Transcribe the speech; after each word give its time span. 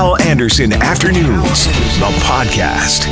Hal 0.00 0.16
Anderson 0.22 0.72
Afternoons, 0.72 1.66
the 1.98 2.08
podcast. 2.24 3.04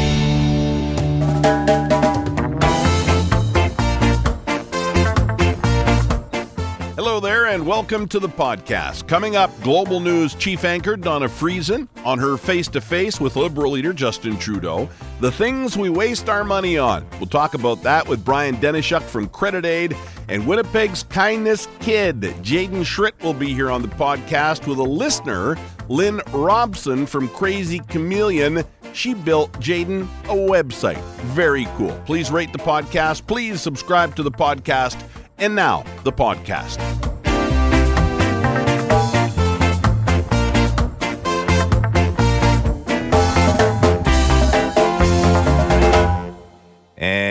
Welcome 7.68 8.08
to 8.08 8.18
the 8.18 8.26
podcast. 8.26 9.06
Coming 9.06 9.36
up, 9.36 9.50
Global 9.60 10.00
News 10.00 10.34
chief 10.34 10.64
anchor 10.64 10.96
Donna 10.96 11.28
Friesen 11.28 11.86
on 12.02 12.18
her 12.18 12.38
face 12.38 12.66
to 12.68 12.80
face 12.80 13.20
with 13.20 13.36
Liberal 13.36 13.72
leader 13.72 13.92
Justin 13.92 14.38
Trudeau. 14.38 14.88
The 15.20 15.30
things 15.30 15.76
we 15.76 15.90
waste 15.90 16.30
our 16.30 16.44
money 16.44 16.78
on. 16.78 17.06
We'll 17.18 17.26
talk 17.26 17.52
about 17.52 17.82
that 17.82 18.08
with 18.08 18.24
Brian 18.24 18.56
Denishuk 18.56 19.02
from 19.02 19.28
Credit 19.28 19.66
Aid 19.66 19.94
and 20.30 20.46
Winnipeg's 20.46 21.02
kindness 21.02 21.68
kid. 21.78 22.22
Jaden 22.40 22.86
Schritt 22.86 23.22
will 23.22 23.34
be 23.34 23.52
here 23.52 23.70
on 23.70 23.82
the 23.82 23.88
podcast 23.88 24.66
with 24.66 24.78
a 24.78 24.82
listener, 24.82 25.58
Lynn 25.90 26.22
Robson 26.32 27.04
from 27.04 27.28
Crazy 27.28 27.80
Chameleon. 27.80 28.64
She 28.94 29.12
built 29.12 29.52
Jaden 29.60 30.04
a 30.24 30.34
website. 30.34 31.02
Very 31.34 31.66
cool. 31.76 31.92
Please 32.06 32.30
rate 32.30 32.54
the 32.54 32.58
podcast. 32.58 33.26
Please 33.26 33.60
subscribe 33.60 34.16
to 34.16 34.22
the 34.22 34.32
podcast. 34.32 35.06
And 35.36 35.54
now, 35.54 35.84
the 36.04 36.12
podcast. 36.12 37.07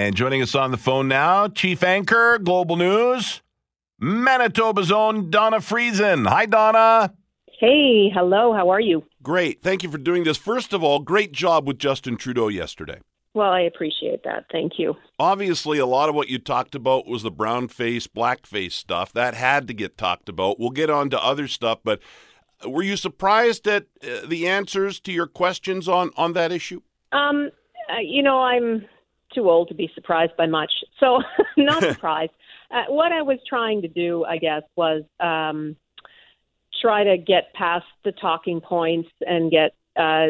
And 0.07 0.15
joining 0.15 0.41
us 0.41 0.55
on 0.55 0.71
the 0.71 0.77
phone 0.77 1.09
now, 1.09 1.49
Chief 1.49 1.83
Anchor, 1.83 2.37
Global 2.37 2.77
News, 2.77 3.41
Manitoba's 3.99 4.89
own 4.89 5.29
Donna 5.29 5.57
Friesen. 5.57 6.29
Hi, 6.29 6.45
Donna. 6.45 7.13
Hey, 7.59 8.09
hello. 8.13 8.53
How 8.53 8.69
are 8.69 8.79
you? 8.79 9.03
Great. 9.21 9.61
Thank 9.61 9.83
you 9.83 9.91
for 9.91 9.97
doing 9.97 10.23
this. 10.23 10.37
First 10.37 10.71
of 10.71 10.81
all, 10.81 10.99
great 10.99 11.33
job 11.33 11.67
with 11.67 11.77
Justin 11.77 12.15
Trudeau 12.15 12.47
yesterday. 12.47 13.01
Well, 13.33 13.51
I 13.51 13.59
appreciate 13.59 14.23
that. 14.23 14.45
Thank 14.49 14.79
you. 14.79 14.95
Obviously, 15.19 15.77
a 15.77 15.85
lot 15.85 16.07
of 16.07 16.15
what 16.15 16.29
you 16.29 16.39
talked 16.39 16.73
about 16.73 17.05
was 17.05 17.23
the 17.23 17.29
brown 17.29 17.67
face, 17.67 18.07
black 18.07 18.45
face 18.45 18.75
stuff. 18.75 19.11
That 19.11 19.33
had 19.33 19.67
to 19.67 19.73
get 19.73 19.97
talked 19.97 20.29
about. 20.29 20.57
We'll 20.57 20.69
get 20.69 20.89
on 20.89 21.09
to 21.09 21.21
other 21.21 21.49
stuff, 21.49 21.79
but 21.83 21.99
were 22.65 22.81
you 22.81 22.95
surprised 22.95 23.67
at 23.67 23.87
uh, 24.01 24.25
the 24.25 24.47
answers 24.47 25.01
to 25.01 25.11
your 25.11 25.27
questions 25.27 25.89
on, 25.89 26.11
on 26.15 26.31
that 26.31 26.53
issue? 26.53 26.79
Um, 27.11 27.51
uh, 27.89 27.99
you 28.01 28.23
know, 28.23 28.39
I'm 28.39 28.85
too 29.33 29.49
old 29.49 29.69
to 29.69 29.73
be 29.73 29.89
surprised 29.93 30.35
by 30.37 30.45
much, 30.45 30.71
so 30.99 31.21
not 31.57 31.83
surprised. 31.93 32.31
Uh, 32.71 32.83
what 32.89 33.11
I 33.11 33.21
was 33.21 33.39
trying 33.47 33.81
to 33.81 33.87
do, 33.87 34.25
I 34.25 34.37
guess, 34.37 34.63
was 34.75 35.03
um, 35.19 35.75
try 36.81 37.03
to 37.03 37.17
get 37.17 37.53
past 37.53 37.85
the 38.03 38.11
talking 38.11 38.61
points 38.61 39.09
and 39.25 39.51
get 39.51 39.73
uh, 39.97 40.27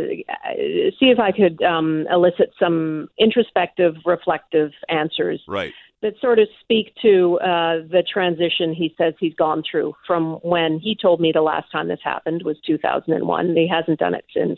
see 0.98 1.10
if 1.10 1.20
I 1.20 1.32
could 1.32 1.62
um, 1.62 2.08
elicit 2.10 2.52
some 2.58 3.10
introspective, 3.20 3.96
reflective 4.06 4.72
answers 4.88 5.42
Right. 5.46 5.74
that 6.02 6.14
sort 6.22 6.40
of 6.40 6.48
speak 6.62 6.94
to 7.02 7.38
uh, 7.40 7.82
the 7.92 8.02
transition 8.10 8.74
he 8.74 8.96
says 8.98 9.14
he's 9.20 9.34
gone 9.34 9.64
through 9.70 9.94
from 10.06 10.36
when 10.36 10.80
he 10.80 10.96
told 10.96 11.20
me 11.20 11.34
the 11.34 11.42
last 11.42 11.70
time 11.70 11.90
this 11.90 12.00
happened 12.02 12.44
was 12.44 12.58
2001. 12.66 13.56
He 13.56 13.68
hasn't 13.68 14.00
done 14.00 14.14
it 14.14 14.24
since. 14.34 14.58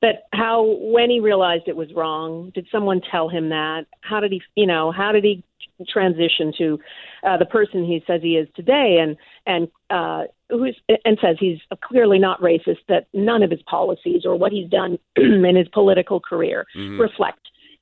But 0.00 0.24
how, 0.32 0.76
when 0.80 1.10
he 1.10 1.20
realized 1.20 1.64
it 1.66 1.76
was 1.76 1.92
wrong, 1.94 2.50
did 2.54 2.66
someone 2.72 3.00
tell 3.10 3.28
him 3.28 3.50
that? 3.50 3.86
How 4.00 4.20
did 4.20 4.32
he, 4.32 4.42
you 4.54 4.66
know, 4.66 4.92
how 4.92 5.12
did 5.12 5.24
he 5.24 5.44
transition 5.88 6.52
to 6.58 6.78
uh, 7.26 7.36
the 7.38 7.46
person 7.46 7.84
he 7.84 8.02
says 8.06 8.20
he 8.22 8.36
is 8.36 8.48
today? 8.54 8.98
And 9.00 9.16
and 9.46 9.68
uh, 9.90 10.24
who's 10.48 10.76
and 11.04 11.18
says 11.20 11.36
he's 11.38 11.58
clearly 11.82 12.18
not 12.18 12.40
racist. 12.40 12.78
That 12.88 13.08
none 13.12 13.42
of 13.42 13.50
his 13.50 13.62
policies 13.62 14.22
or 14.24 14.36
what 14.36 14.52
he's 14.52 14.68
done 14.70 14.98
in 15.16 15.56
his 15.56 15.68
political 15.68 16.20
career 16.20 16.66
reflect 16.98 17.40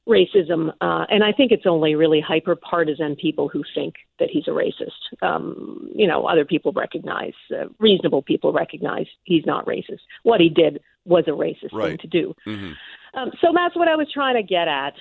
racism. 0.09 0.71
Uh, 0.81 1.05
and 1.11 1.23
I 1.23 1.33
think 1.33 1.53
it's 1.53 1.67
only 1.67 1.95
really 1.95 2.21
hyper 2.21 2.57
partisan 2.57 3.15
people 3.15 3.49
who 3.49 3.63
think 3.75 3.95
that 4.19 4.31
he's 4.31 4.49
a 4.49 4.51
racist. 4.51 5.23
Um, 5.23 5.91
you 5.95 6.07
know, 6.07 6.27
other 6.27 6.45
people 6.45 6.73
recognize, 6.73 7.35
uh, 7.53 7.67
reasonable 7.79 8.23
people 8.23 8.53
recognize 8.53 9.07
he's 9.25 9.45
not 9.47 9.67
racist. 9.67 10.01
What 10.23 10.41
he 10.41 10.49
did 10.49 10.81
was 11.05 11.25
a 11.27 11.31
racist 11.31 11.73
thing 11.89 11.99
to 11.99 12.07
do. 12.07 12.35
hmm 12.45 12.73
Um, 13.15 13.31
so 13.41 13.49
that's 13.55 13.77
what 13.77 13.89
I 13.89 13.97
was 13.97 14.09
trying 14.13 14.37
to 14.37 14.43
get 14.43 14.69
at. 14.69 14.95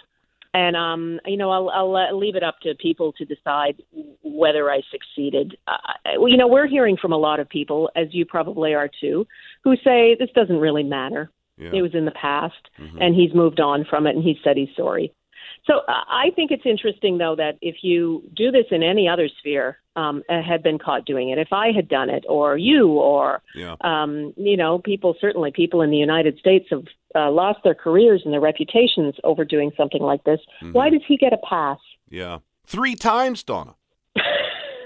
And 0.53 0.75
um, 0.75 1.19
you 1.25 1.37
know, 1.37 1.51
I'll, 1.51 1.69
I'll 1.69 1.95
uh, 1.95 2.13
leave 2.13 2.35
it 2.35 2.43
up 2.43 2.59
to 2.61 2.73
people 2.75 3.13
to 3.13 3.25
decide 3.25 3.81
whether 4.23 4.71
I 4.71 4.81
succeeded. 4.91 5.57
Uh, 5.67 5.77
well, 6.17 6.29
you 6.29 6.37
know, 6.37 6.47
we're 6.47 6.67
hearing 6.67 6.97
from 6.97 7.11
a 7.11 7.17
lot 7.17 7.39
of 7.39 7.49
people, 7.49 7.89
as 7.95 8.07
you 8.11 8.25
probably 8.25 8.73
are 8.73 8.89
too, 8.99 9.27
who 9.63 9.75
say 9.83 10.15
this 10.17 10.29
doesn't 10.33 10.57
really 10.57 10.83
matter. 10.83 11.29
Yeah. 11.57 11.71
It 11.73 11.81
was 11.81 11.95
in 11.95 12.05
the 12.05 12.11
past, 12.11 12.69
and 12.99 13.15
he's 13.15 13.33
moved 13.33 13.59
on 13.59 13.83
from 13.89 14.05
it, 14.07 14.15
and 14.15 14.23
he 14.23 14.39
said 14.43 14.57
he's 14.57 14.69
sorry. 14.75 15.11
So 15.65 15.79
uh, 15.87 16.03
I 16.07 16.29
think 16.35 16.51
it's 16.51 16.65
interesting, 16.65 17.17
though, 17.17 17.35
that 17.35 17.57
if 17.61 17.77
you 17.81 18.23
do 18.35 18.51
this 18.51 18.65
in 18.71 18.83
any 18.83 19.07
other 19.09 19.27
sphere, 19.39 19.79
um, 19.95 20.21
had 20.29 20.61
been 20.61 20.77
caught 20.77 21.05
doing 21.05 21.29
it, 21.29 21.39
if 21.39 21.51
I 21.51 21.71
had 21.71 21.89
done 21.89 22.09
it, 22.09 22.23
or 22.29 22.57
you, 22.57 22.89
or 22.89 23.41
Yeah. 23.55 23.75
um, 23.81 24.33
you 24.37 24.55
know, 24.55 24.77
people 24.79 25.15
certainly 25.19 25.51
people 25.51 25.81
in 25.81 25.89
the 25.89 25.97
United 25.97 26.37
States 26.37 26.67
have 26.69 26.83
uh, 27.15 27.31
lost 27.31 27.59
their 27.63 27.73
careers 27.75 28.21
and 28.23 28.31
their 28.33 28.39
reputations 28.39 29.15
over 29.23 29.43
doing 29.43 29.71
something 29.75 30.01
like 30.03 30.23
this. 30.23 30.39
Why 30.71 30.89
does 30.91 31.01
he 31.07 31.17
get 31.17 31.33
a 31.33 31.37
pass? 31.49 31.79
Yeah. 32.09 32.39
Three 32.65 32.95
times, 32.95 33.43
Donna. 33.43 33.75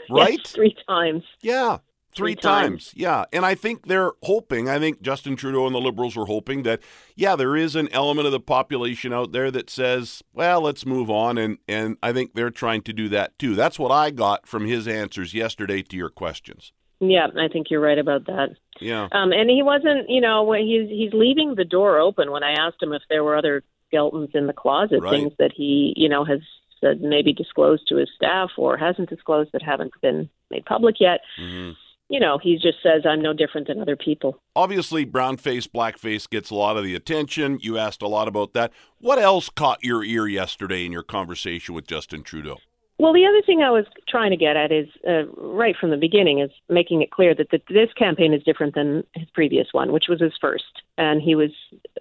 Right? 0.10 0.40
Yes, 0.44 0.52
three 0.52 0.76
times. 0.90 1.24
Yeah. 1.42 1.78
Three, 2.14 2.34
Three 2.34 2.42
times. 2.42 2.86
times. 2.88 2.94
Yeah. 2.96 3.26
And 3.32 3.46
I 3.46 3.56
think 3.56 3.88
they're 3.88 4.12
hoping, 4.24 4.68
I 4.70 4.80
think 4.80 5.02
Justin 5.02 5.36
Trudeau 5.36 5.66
and 5.66 5.74
the 5.76 5.80
Liberals 5.80 6.18
are 6.18 6.26
hoping 6.26 6.64
that, 6.64 6.82
yeah, 7.16 7.36
there 7.36 7.56
is 7.56 7.76
an 7.76 7.88
element 7.92 8.26
of 8.26 8.32
the 8.32 8.40
population 8.40 9.14
out 9.14 9.32
there 9.32 9.50
that 9.52 9.70
says, 9.70 10.22
well, 10.34 10.62
let's 10.62 10.86
move 10.86 11.10
on. 11.10 11.38
And, 11.38 11.58
and 11.68 11.98
I 12.04 12.12
think 12.14 12.34
they're 12.34 12.50
trying 12.50 12.82
to 12.84 12.94
do 12.94 13.08
that 13.10 13.38
too. 13.40 13.56
That's 13.56 13.80
what 13.80 13.92
I 13.92 14.12
got 14.12 14.48
from 14.48 14.66
his 14.66 14.88
answers 14.88 15.34
yesterday 15.34 15.82
to 15.84 15.96
your 15.96 16.10
questions. 16.10 16.74
Yeah, 17.00 17.28
I 17.40 17.48
think 17.48 17.68
you're 17.72 17.80
right 17.82 17.98
about 17.98 18.26
that. 18.28 18.50
Yeah. 18.80 19.08
Um, 19.12 19.32
and 19.32 19.50
he 19.50 19.64
wasn't, 19.64 20.08
you 20.10 20.22
know, 20.22 20.44
when 20.44 20.62
he's 20.62 20.88
he's 20.88 21.14
leaving 21.14 21.56
the 21.56 21.66
door 21.66 21.98
open. 21.98 22.30
When 22.32 22.44
I 22.44 22.52
asked 22.52 22.82
him 22.84 22.94
if 22.94 23.02
there 23.10 23.24
were 23.24 23.36
other 23.36 23.64
skeletons 23.88 24.30
in 24.36 24.46
the 24.48 24.54
closet, 24.54 25.02
Right. 25.02 25.10
things 25.12 25.34
that 25.40 25.52
he, 25.52 25.94
you 25.98 26.08
know, 26.08 26.24
has 26.26 26.42
said 26.80 27.02
maybe 27.02 27.34
disclosed 27.34 27.88
to 27.88 27.96
his 27.96 28.10
staff 28.16 28.52
or 28.58 28.78
hasn't 28.78 29.10
disclosed 29.10 29.52
that 29.54 29.64
haven't 29.64 29.94
been 30.02 30.30
made 30.52 30.66
public 30.66 30.98
yet. 31.00 31.22
Mhm. 31.40 31.76
You 32.12 32.20
know, 32.20 32.38
he 32.44 32.56
just 32.56 32.84
says 32.84 33.04
I'm 33.06 33.22
no 33.22 33.32
different 33.32 33.68
than 33.68 33.82
other 33.82 33.96
people. 33.96 34.38
Obviously, 34.54 35.06
brown 35.06 35.38
face, 35.38 35.66
black 35.66 35.98
face 35.98 36.28
gets 36.28 36.50
a 36.50 36.56
lot 36.56 36.76
of 36.76 36.84
the 36.84 36.94
attention. 36.94 37.58
You 37.62 37.78
asked 37.78 38.02
a 38.02 38.08
lot 38.08 38.28
about 38.28 38.52
that. 38.52 38.74
What 38.98 39.18
else 39.18 39.48
caught 39.48 39.82
your 39.82 40.04
ear 40.04 40.28
yesterday 40.28 40.86
in 40.86 40.92
your 40.92 41.04
conversation 41.04 41.74
with 41.74 41.88
Justin 41.88 42.24
Trudeau? 42.24 42.58
Well, 43.00 43.14
the 43.14 43.26
other 43.26 43.42
thing 43.46 43.62
I 43.62 43.72
was 43.72 43.86
trying 44.10 44.32
to 44.32 44.38
get 44.38 44.58
at 44.58 44.74
is 44.74 44.90
uh, 45.08 45.26
right 45.38 45.74
from 45.80 45.90
the 45.90 45.96
beginning 45.96 46.40
is 46.40 46.52
making 46.68 47.02
it 47.02 47.12
clear 47.12 47.34
that 47.34 47.50
the, 47.50 47.62
this 47.70 47.94
campaign 47.98 48.34
is 48.34 48.44
different 48.44 48.76
than 48.76 49.06
his 49.16 49.30
previous 49.34 49.68
one, 49.72 49.94
which 49.94 50.06
was 50.10 50.20
his 50.20 50.34
first, 50.42 50.82
and 50.98 51.22
he 51.22 51.34
was 51.34 51.52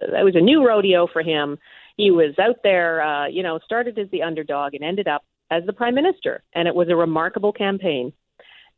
that 0.01 0.25
was 0.25 0.35
a 0.35 0.41
new 0.41 0.67
rodeo 0.67 1.07
for 1.07 1.21
him. 1.21 1.57
He 1.95 2.11
was 2.11 2.37
out 2.37 2.57
there, 2.63 3.01
uh, 3.01 3.27
you 3.27 3.43
know, 3.43 3.59
started 3.63 3.97
as 3.97 4.09
the 4.11 4.23
underdog 4.23 4.73
and 4.73 4.83
ended 4.83 5.07
up 5.07 5.23
as 5.49 5.65
the 5.65 5.73
prime 5.73 5.95
minister, 5.95 6.43
and 6.53 6.67
it 6.67 6.75
was 6.75 6.89
a 6.89 6.95
remarkable 6.97 7.53
campaign. 7.53 8.11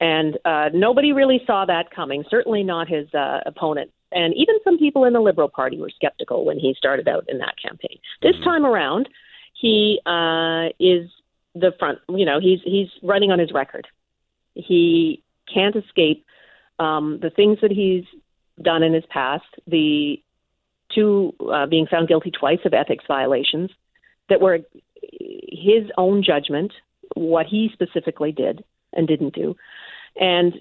And 0.04 0.38
uh, 0.44 0.70
nobody 0.74 1.14
really 1.14 1.42
saw 1.48 1.64
that 1.64 1.90
coming. 1.90 2.26
Certainly 2.30 2.64
not 2.64 2.90
his 2.90 3.08
uh, 3.14 3.40
opponents, 3.46 3.94
and 4.12 4.34
even 4.36 4.56
some 4.66 4.78
people 4.78 5.06
in 5.06 5.14
the 5.14 5.22
Liberal 5.22 5.48
Party 5.48 5.80
were 5.80 5.90
skeptical 5.96 6.44
when 6.44 6.60
he 6.60 6.76
started 6.78 7.08
out 7.08 7.24
in 7.30 7.38
that 7.38 7.56
campaign. 7.66 8.00
This 8.22 8.36
time 8.44 8.66
around, 8.66 9.08
he 9.54 10.02
uh, 10.06 10.76
is 10.78 11.10
the 11.56 11.72
front. 11.80 12.00
You 12.10 12.26
know, 12.26 12.42
he's 12.42 12.60
he's 12.66 12.90
running 13.02 13.32
on 13.32 13.40
his 13.40 13.54
record. 13.54 13.88
He 14.56 15.24
can't 15.52 15.74
escape 15.74 16.26
um, 16.80 17.20
the 17.22 17.30
things 17.30 17.60
that 17.62 17.72
he's 17.72 18.04
done 18.62 18.84
in 18.84 18.94
his 18.94 19.06
past. 19.06 19.46
The 19.68 20.22
two 20.94 21.34
uh, 21.50 21.66
being 21.68 21.88
found 21.88 22.10
guilty 22.10 22.30
twice 22.30 22.60
of 22.66 22.74
ethics 22.74 23.06
violations 23.08 23.72
that 24.28 24.42
were 24.42 24.60
his 25.02 25.90
own 25.98 26.24
judgment, 26.24 26.74
what 27.16 27.46
he 27.46 27.70
specifically 27.72 28.34
did 28.34 28.66
and 28.96 29.08
didn't 29.08 29.34
do, 29.36 29.56
and 30.20 30.54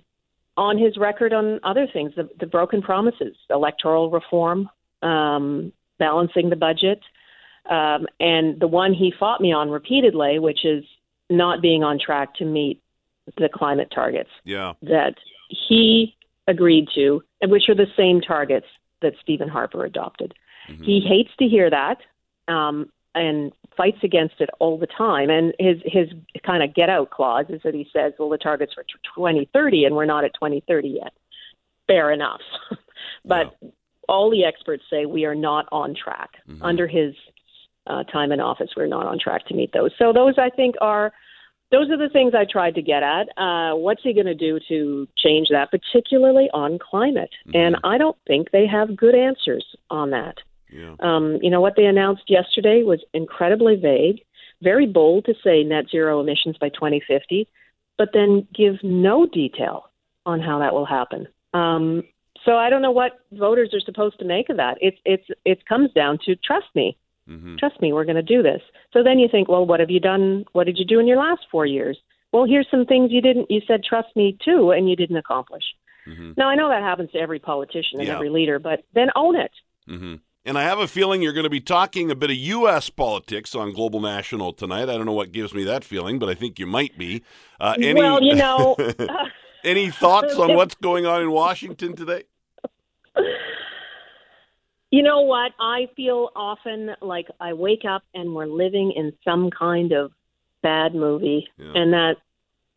on 0.57 0.77
his 0.79 0.97
record 0.97 1.33
on 1.33 1.61
other 1.63 1.87
things, 1.91 2.13
the, 2.15 2.29
the 2.39 2.47
broken 2.47 2.83
promises, 2.83 3.35
electoral 3.49 4.11
reform, 4.11 4.69
um, 5.03 5.73
balancing 5.99 6.51
the 6.51 6.57
budget, 6.57 7.01
um, 7.71 8.07
and 8.21 8.61
the 8.61 8.67
one 8.67 8.93
he 8.93 9.13
fought 9.19 9.41
me 9.41 9.53
on 9.53 9.71
repeatedly, 9.71 10.39
which 10.39 10.65
is 10.65 10.85
not 11.31 11.63
being 11.63 11.83
on 11.83 11.99
track 11.99 12.35
to 12.35 12.45
meet 12.45 12.83
the 13.39 13.49
climate 13.49 13.91
targets 13.95 14.31
Yeah. 14.45 14.75
that 14.83 15.15
he 15.49 16.15
agreed 16.47 16.89
to, 16.95 17.23
and 17.41 17.51
which 17.51 17.69
are 17.69 17.75
the 17.75 17.87
same 17.97 18.21
targets 18.21 18.67
that 19.01 19.15
Stephen 19.23 19.49
Harper 19.49 19.85
adopted. 19.85 20.35
He 20.83 21.01
hates 21.01 21.31
to 21.39 21.49
hear 21.49 21.69
that, 21.71 21.99
um, 22.49 22.91
and 23.15 23.53
fights 23.77 23.99
against 24.03 24.35
it 24.41 24.51
all 24.59 24.79
the 24.79 24.87
time. 24.87 25.31
And 25.31 25.55
his 25.59 25.79
his 25.85 26.09
kind 26.45 26.63
of 26.63 26.75
get 26.75 26.89
out 26.89 27.11
clause 27.11 27.47
is 27.49 27.61
that 27.65 27.75
he 27.75 27.89
says, 27.93 28.13
"Well, 28.19 28.29
the 28.29 28.39
targets 28.39 28.75
for 28.75 28.85
2030, 29.15 29.85
and 29.85 29.95
we're 29.95 30.05
not 30.05 30.25
at 30.25 30.35
2030 30.35 30.89
yet." 30.89 31.13
Fair 31.87 32.13
enough, 32.13 32.41
but 33.25 33.57
all 34.09 34.31
the 34.31 34.45
experts 34.45 34.85
say 34.91 35.07
we 35.07 35.25
are 35.25 35.35
not 35.35 35.67
on 35.73 35.95
track 35.95 36.31
mm-hmm. 36.49 36.63
under 36.63 36.87
his 36.87 37.15
uh, 37.87 38.05
time 38.05 38.33
in 38.33 38.41
office. 38.41 38.71
We're 38.77 38.87
not 38.87 39.07
on 39.07 39.19
track 39.19 39.47
to 39.47 39.55
meet 39.55 39.73
those. 39.73 39.91
So 39.99 40.13
those 40.13 40.35
I 40.39 40.51
think 40.51 40.77
are 40.81 41.13
those 41.73 41.91
are 41.91 41.97
the 41.97 42.11
things 42.11 42.35
I 42.35 42.45
tried 42.45 42.75
to 42.75 42.83
get 42.83 43.03
at. 43.03 43.29
Uh, 43.37 43.75
what's 43.75 44.03
he 44.03 44.13
going 44.13 44.27
to 44.27 44.35
do 44.35 44.61
to 44.69 45.09
change 45.17 45.49
that, 45.51 45.71
particularly 45.71 46.49
on 46.53 46.79
climate? 46.79 47.31
Mm-hmm. 47.49 47.57
And 47.57 47.77
I 47.83 47.97
don't 47.99 48.17
think 48.27 48.51
they 48.51 48.67
have 48.67 48.95
good 48.95 49.15
answers 49.15 49.65
on 49.91 50.11
that. 50.11 50.37
Yeah. 50.73 50.95
Um, 51.01 51.39
you 51.43 51.51
know 51.51 51.61
what 51.61 51.75
they 51.77 51.85
announced 51.85 52.25
yesterday 52.29 52.83
was 52.83 53.01
incredibly 53.13 53.77
vague, 53.77 54.23
very 54.63 54.87
bold 54.87 55.27
to 55.27 55.35
say 55.45 55.63
net 55.63 55.85
zero 55.91 56.21
emissions 56.21 56.57
by 56.59 56.71
2050, 56.71 57.49
but 57.99 58.11
then 58.13 58.47
give 58.55 58.77
no 58.83 59.27
detail 59.27 59.91
on 60.25 60.41
how 60.41 60.61
that 60.61 60.73
will 60.73 60.87
happen. 60.87 61.27
Um, 61.53 62.05
so 62.45 62.57
I 62.57 62.71
don't 62.71 62.83
know 62.83 62.91
what 62.91 63.21
voters 63.33 63.71
are 63.75 63.81
supposed 63.81 64.19
to 64.19 64.25
make 64.25 64.49
of 64.49 64.57
that. 64.57 64.79
It's 64.81 64.99
it's 65.05 65.27
it 65.45 65.67
comes 65.67 65.93
down 65.93 66.19
to 66.25 66.37
trust 66.37 66.67
me. 66.75 66.97
Mm-hmm. 67.29 67.57
Trust 67.57 67.81
me, 67.81 67.93
we're 67.93 68.05
going 68.05 68.17
to 68.17 68.23
do 68.23 68.43
this. 68.43 68.61
So 68.93 69.03
then 69.05 69.19
you 69.19 69.29
think, 69.31 69.49
well, 69.49 69.65
what 69.65 69.79
have 69.79 69.91
you 69.91 70.01
done? 70.01 70.45
What 70.53 70.65
did 70.65 70.77
you 70.79 70.85
do 70.85 70.99
in 70.99 71.07
your 71.07 71.19
last 71.19 71.43
four 71.51 71.67
years? 71.67 71.97
Well, 72.33 72.47
here's 72.47 72.67
some 72.71 72.85
things 72.85 73.13
you 73.13 73.21
didn't. 73.21 73.51
You 73.51 73.61
said 73.67 73.85
trust 73.85 74.09
me 74.17 74.37
too, 74.45 74.73
and 74.73 74.89
you 74.89 74.97
didn't 74.97 75.19
accomplish. 75.19 75.63
Mm-hmm. 76.07 76.33
Now 76.37 76.49
I 76.49 76.57
know 76.57 76.69
that 76.69 76.83
happens 76.83 77.13
to 77.13 77.19
every 77.19 77.39
politician 77.39 77.99
and 77.99 78.09
yeah. 78.09 78.15
every 78.15 78.29
leader, 78.29 78.59
but 78.59 78.85
then 78.95 79.09
own 79.15 79.37
it. 79.37 79.53
Mm-hmm. 79.89 80.15
And 80.45 80.59
I 80.59 80.63
have 80.63 80.81
a 80.81 80.89
feeling 80.89 81.23
you're 81.23 81.33
going 81.33 81.45
to 81.45 81.51
be 81.51 81.61
talking 81.61 82.11
a 82.11 82.17
bit 82.17 82.31
of 82.31 82.37
U.S. 82.37 82.91
politics 82.91 83.55
on 83.55 83.73
Global 83.73 84.01
National 84.01 84.53
tonight. 84.53 84.83
I 84.83 84.97
don't 84.97 85.07
know 85.07 85.13
what 85.13 85.31
gives 85.31 85.55
me 85.55 85.63
that 85.65 85.85
feeling, 85.85 86.19
but 86.19 86.29
I 86.29 86.35
think 86.35 86.59
you 86.59 86.67
might 86.67 86.99
be. 86.99 87.23
Uh, 87.61 87.75
any, 87.81 88.01
well, 88.01 88.21
you 88.21 88.35
know. 88.35 88.77
any 89.65 89.91
thoughts 89.91 90.35
on 90.35 90.55
what's 90.57 90.75
going 90.75 91.07
on 91.07 91.23
in 91.23 91.31
Washington 91.31 91.95
today? 91.95 92.25
You 94.91 95.03
know 95.03 95.23
what? 95.23 95.53
I 95.61 95.89
feel 95.97 96.31
often 96.35 96.91
like 97.01 97.29
I 97.39 97.53
wake 97.53 97.85
up 97.89 98.03
and 98.13 98.35
we're 98.35 98.47
living 98.47 98.93
in 98.97 99.13
some 99.25 99.49
kind 99.51 99.93
of 99.93 100.13
bad 100.63 100.95
movie, 100.95 101.49
yeah. 101.57 101.73
and 101.75 101.93
that 101.93 102.17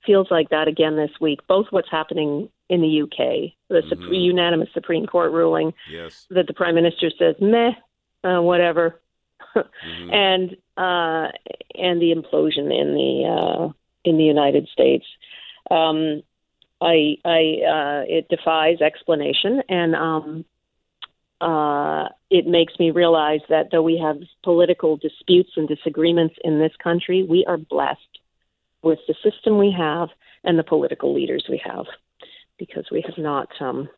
feels 0.05 0.27
like 0.29 0.49
that 0.49 0.67
again 0.67 0.95
this 0.95 1.11
week. 1.19 1.39
Both 1.47 1.67
what's 1.71 1.89
happening 1.89 2.49
in 2.69 2.81
the 2.81 3.01
UK, 3.03 3.53
the 3.69 3.81
mm-hmm. 3.81 4.13
unanimous 4.13 4.69
Supreme 4.73 5.05
Court 5.05 5.31
ruling 5.31 5.73
yes. 5.89 6.25
that 6.31 6.47
the 6.47 6.53
Prime 6.53 6.75
Minister 6.75 7.11
says, 7.17 7.35
meh, 7.39 7.71
uh, 8.23 8.41
whatever, 8.41 8.99
mm-hmm. 9.55 10.11
and 10.11 10.51
uh, 10.77 11.31
and 11.75 12.01
the 12.01 12.13
implosion 12.13 12.71
in 12.73 12.93
the 12.93 13.25
uh, 13.25 13.73
in 14.03 14.17
the 14.17 14.23
United 14.23 14.67
States. 14.71 15.05
Um, 15.69 16.23
I, 16.81 17.17
I, 17.23 17.39
uh, 17.65 18.03
it 18.07 18.27
defies 18.29 18.81
explanation, 18.81 19.61
and 19.69 19.95
um, 19.95 20.45
uh, 21.41 22.09
it 22.29 22.45
makes 22.45 22.73
me 22.79 22.91
realize 22.91 23.39
that 23.49 23.69
though 23.71 23.81
we 23.81 23.97
have 23.97 24.17
political 24.43 24.97
disputes 24.97 25.51
and 25.55 25.67
disagreements 25.67 26.35
in 26.43 26.59
this 26.59 26.73
country, 26.83 27.23
we 27.23 27.45
are 27.47 27.57
blessed 27.57 27.99
with 28.81 28.99
the 29.07 29.15
system 29.23 29.57
we 29.57 29.73
have 29.75 30.09
and 30.43 30.59
the 30.59 30.63
political 30.63 31.13
leaders 31.13 31.45
we 31.49 31.61
have, 31.65 31.85
because 32.57 32.85
we 32.91 33.03
have 33.05 33.17
not, 33.17 33.49
um, 33.59 33.89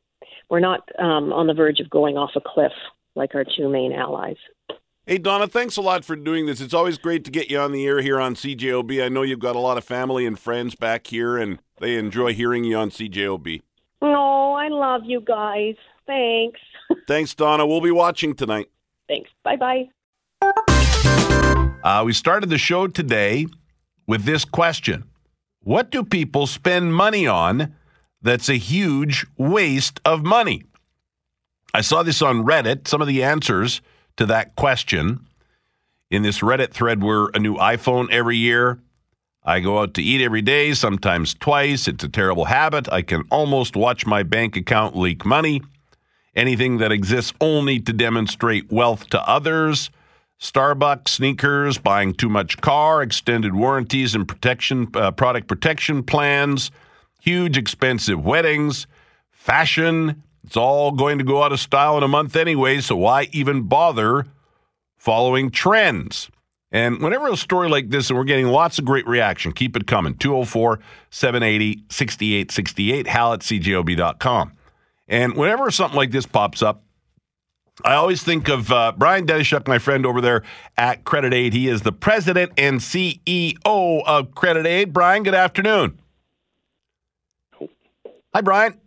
we're 0.50 0.59
not 0.59 0.88
um, 1.00 1.33
on 1.33 1.48
the 1.48 1.54
verge 1.54 1.80
of 1.80 1.89
going 1.89 2.18
off 2.18 2.31
a 2.36 2.42
cliff 2.42 2.71
like 3.15 3.36
our 3.36 3.44
two 3.44 3.69
main 3.69 3.94
allies. 3.94 4.38
Hey, 5.06 5.18
Donna, 5.18 5.48
thanks 5.48 5.77
a 5.77 5.81
lot 5.81 6.04
for 6.04 6.18
doing 6.18 6.48
this. 6.48 6.59
It's 6.59 6.74
always 6.74 6.98
great 6.98 7.24
to 7.24 7.31
get 7.31 7.50
you 7.50 7.59
on 7.59 7.71
the 7.71 7.86
air 7.86 8.01
here 8.01 8.19
on 8.19 8.36
CJOB. 8.36 9.01
I 9.01 9.07
know 9.07 9.21
you've 9.21 9.39
got 9.39 9.56
a 9.56 9.59
lot 9.59 9.77
of 9.77 9.86
family 9.86 10.25
and 10.25 10.38
friends 10.38 10.75
back 10.75 11.07
here, 11.07 11.38
and 11.38 11.59
they 11.80 11.95
enjoy 11.95 12.33
hearing 12.33 12.65
you 12.65 12.75
on 12.75 12.89
CJOB. 12.89 13.62
Oh, 14.01 14.51
I 14.51 14.68
love 14.68 15.03
you 15.06 15.21
guys. 15.21 15.75
Thanks. 16.06 16.60
Thanks, 17.07 17.33
Donna. 17.33 17.65
We'll 17.65 17.80
be 17.80 17.92
watching 17.92 18.36
tonight. 18.36 18.69
Thanks. 19.07 19.30
Bye 19.44 19.56
bye. 19.56 19.89
Uh, 21.83 22.03
we 22.03 22.12
started 22.12 22.50
the 22.50 22.57
show 22.57 22.88
today 22.88 23.48
with 24.07 24.25
this 24.25 24.44
question 24.44 25.06
What 25.62 25.89
do 25.89 26.03
people 26.03 26.48
spend 26.48 26.94
money 26.94 27.25
on 27.25 27.74
that's 28.22 28.50
a 28.50 28.58
huge 28.58 29.25
waste 29.38 30.00
of 30.06 30.24
money? 30.24 30.64
I 31.74 31.81
saw 31.81 32.04
this 32.04 32.22
on 32.22 32.46
Reddit, 32.46 32.88
some 32.88 33.02
of 33.02 33.08
the 33.08 33.24
answers 33.24 33.81
to 34.18 34.25
that 34.25 34.56
question. 34.56 35.25
In 36.10 36.24
this 36.24 36.40
Reddit 36.40 36.72
thread 36.72 37.04
were 37.04 37.30
a 37.34 37.40
new 37.40 37.56
iPhone 37.56 38.10
every 38.12 38.38
year. 38.38 38.80
I 39.44 39.60
go 39.60 39.80
out 39.80 39.94
to 39.96 40.02
eat 40.02 40.22
every 40.22 40.42
day, 40.42 40.74
sometimes 40.74 41.34
twice. 41.34 41.88
It's 41.88 42.04
a 42.04 42.10
terrible 42.10 42.46
habit. 42.46 42.92
I 42.92 43.02
can 43.02 43.24
almost 43.30 43.75
watch 43.75 44.06
my 44.06 44.24
bank 44.24 44.58
account 44.58 44.98
leak 44.98 45.25
money 45.25 45.62
anything 46.38 46.78
that 46.78 46.92
exists 46.92 47.34
only 47.42 47.80
to 47.80 47.92
demonstrate 47.92 48.72
wealth 48.72 49.10
to 49.10 49.28
others. 49.28 49.90
Starbucks, 50.40 51.10
sneakers, 51.10 51.80
buying 51.80 52.13
too 52.13 52.30
much 52.30 52.62
car, 52.62 53.02
extended 53.02 53.56
warranties 53.56 54.13
and 54.13 54.28
protection 54.28 54.88
uh, 54.94 55.12
product 55.12 55.48
protection 55.48 56.04
plans, 56.04 56.70
huge 57.27 57.57
expensive 57.57 58.24
weddings, 58.24 58.88
fashion. 59.31 60.24
It's 60.45 60.56
all 60.56 60.94
going 60.94 61.18
to 61.18 61.25
go 61.25 61.44
out 61.44 61.51
of 61.51 61.59
style 61.59 61.97
in 61.97 62.03
a 62.03 62.07
month 62.07 62.38
anyway, 62.38 62.79
so 62.79 62.95
why 62.95 63.27
even 63.33 63.63
bother 63.63 64.27
following 64.95 65.51
trends? 65.51 66.29
And 66.71 67.01
whenever 67.01 67.27
a 67.27 67.35
story 67.35 67.68
like 67.68 67.89
this, 67.89 68.09
and 68.09 68.18
we're 68.18 68.24
getting 68.24 68.47
lots 68.47 68.79
of 68.79 68.85
great 68.85 69.06
reaction, 69.06 69.51
keep 69.51 69.75
it 69.75 69.88
coming. 69.88 70.15
204 70.15 70.79
780 71.09 71.83
6868, 71.89 73.07
hal 73.07 73.33
at 73.33 73.41
cjob.com. 73.41 74.53
And 75.09 75.35
whenever 75.35 75.69
something 75.69 75.97
like 75.97 76.12
this 76.12 76.25
pops 76.25 76.62
up, 76.62 76.81
I 77.83 77.95
always 77.95 78.24
think 78.24 78.47
of 78.47 78.71
uh, 78.71 78.94
Brian 78.95 79.25
Denishuk, 79.27 79.68
my 79.68 79.79
friend 79.79 80.06
over 80.06 80.21
there 80.21 80.44
at 80.77 81.03
Credit 81.03 81.33
Aid. 81.33 81.51
He 81.51 81.68
is 81.68 81.81
the 81.81 81.91
president 81.91 82.53
and 82.57 82.79
CEO 82.79 84.01
of 84.06 84.33
Credit 84.33 84.65
Aid. 84.65 84.94
Brian, 84.94 85.24
good 85.24 85.35
afternoon. 85.35 86.00
Hi, 88.38 88.42
Brian. 88.42 88.80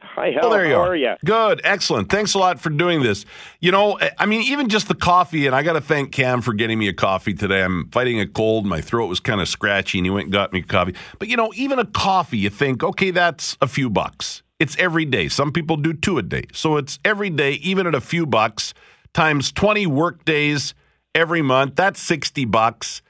Hi, 0.00 0.32
Hal. 0.32 0.46
Oh, 0.46 0.50
there 0.50 0.66
you 0.66 0.74
How 0.74 0.80
are. 0.80 0.88
are 0.88 0.96
you? 0.96 1.14
Good, 1.24 1.60
excellent. 1.62 2.10
Thanks 2.10 2.34
a 2.34 2.40
lot 2.40 2.58
for 2.58 2.70
doing 2.70 3.04
this. 3.04 3.24
You 3.60 3.70
know, 3.70 4.00
I 4.18 4.26
mean, 4.26 4.42
even 4.42 4.68
just 4.68 4.88
the 4.88 4.96
coffee, 4.96 5.46
and 5.46 5.54
I 5.54 5.62
got 5.62 5.74
to 5.74 5.80
thank 5.80 6.10
Cam 6.10 6.40
for 6.40 6.52
getting 6.52 6.76
me 6.76 6.88
a 6.88 6.92
coffee 6.92 7.32
today. 7.32 7.62
I'm 7.62 7.88
fighting 7.90 8.18
a 8.18 8.26
cold. 8.26 8.66
My 8.66 8.80
throat 8.80 9.06
was 9.06 9.20
kind 9.20 9.40
of 9.40 9.46
scratchy, 9.46 9.98
and 9.98 10.06
he 10.06 10.10
went 10.10 10.24
and 10.24 10.32
got 10.32 10.52
me 10.52 10.60
coffee. 10.60 10.96
But, 11.20 11.28
you 11.28 11.36
know, 11.36 11.52
even 11.54 11.78
a 11.78 11.84
coffee, 11.84 12.38
you 12.38 12.50
think, 12.50 12.82
okay, 12.82 13.12
that's 13.12 13.56
a 13.60 13.68
few 13.68 13.88
bucks. 13.88 14.42
It's 14.58 14.76
every 14.76 15.04
day. 15.04 15.28
Some 15.28 15.52
people 15.52 15.76
do 15.76 15.92
two 15.92 16.18
a 16.18 16.22
day. 16.24 16.46
So 16.52 16.76
it's 16.76 16.98
every 17.04 17.30
day, 17.30 17.52
even 17.52 17.86
at 17.86 17.94
a 17.94 18.00
few 18.00 18.26
bucks, 18.26 18.74
times 19.14 19.52
20 19.52 19.86
work 19.86 20.24
days 20.24 20.74
every 21.14 21.42
month. 21.42 21.76
That's 21.76 22.00
60 22.02 22.44
bucks. 22.46 23.02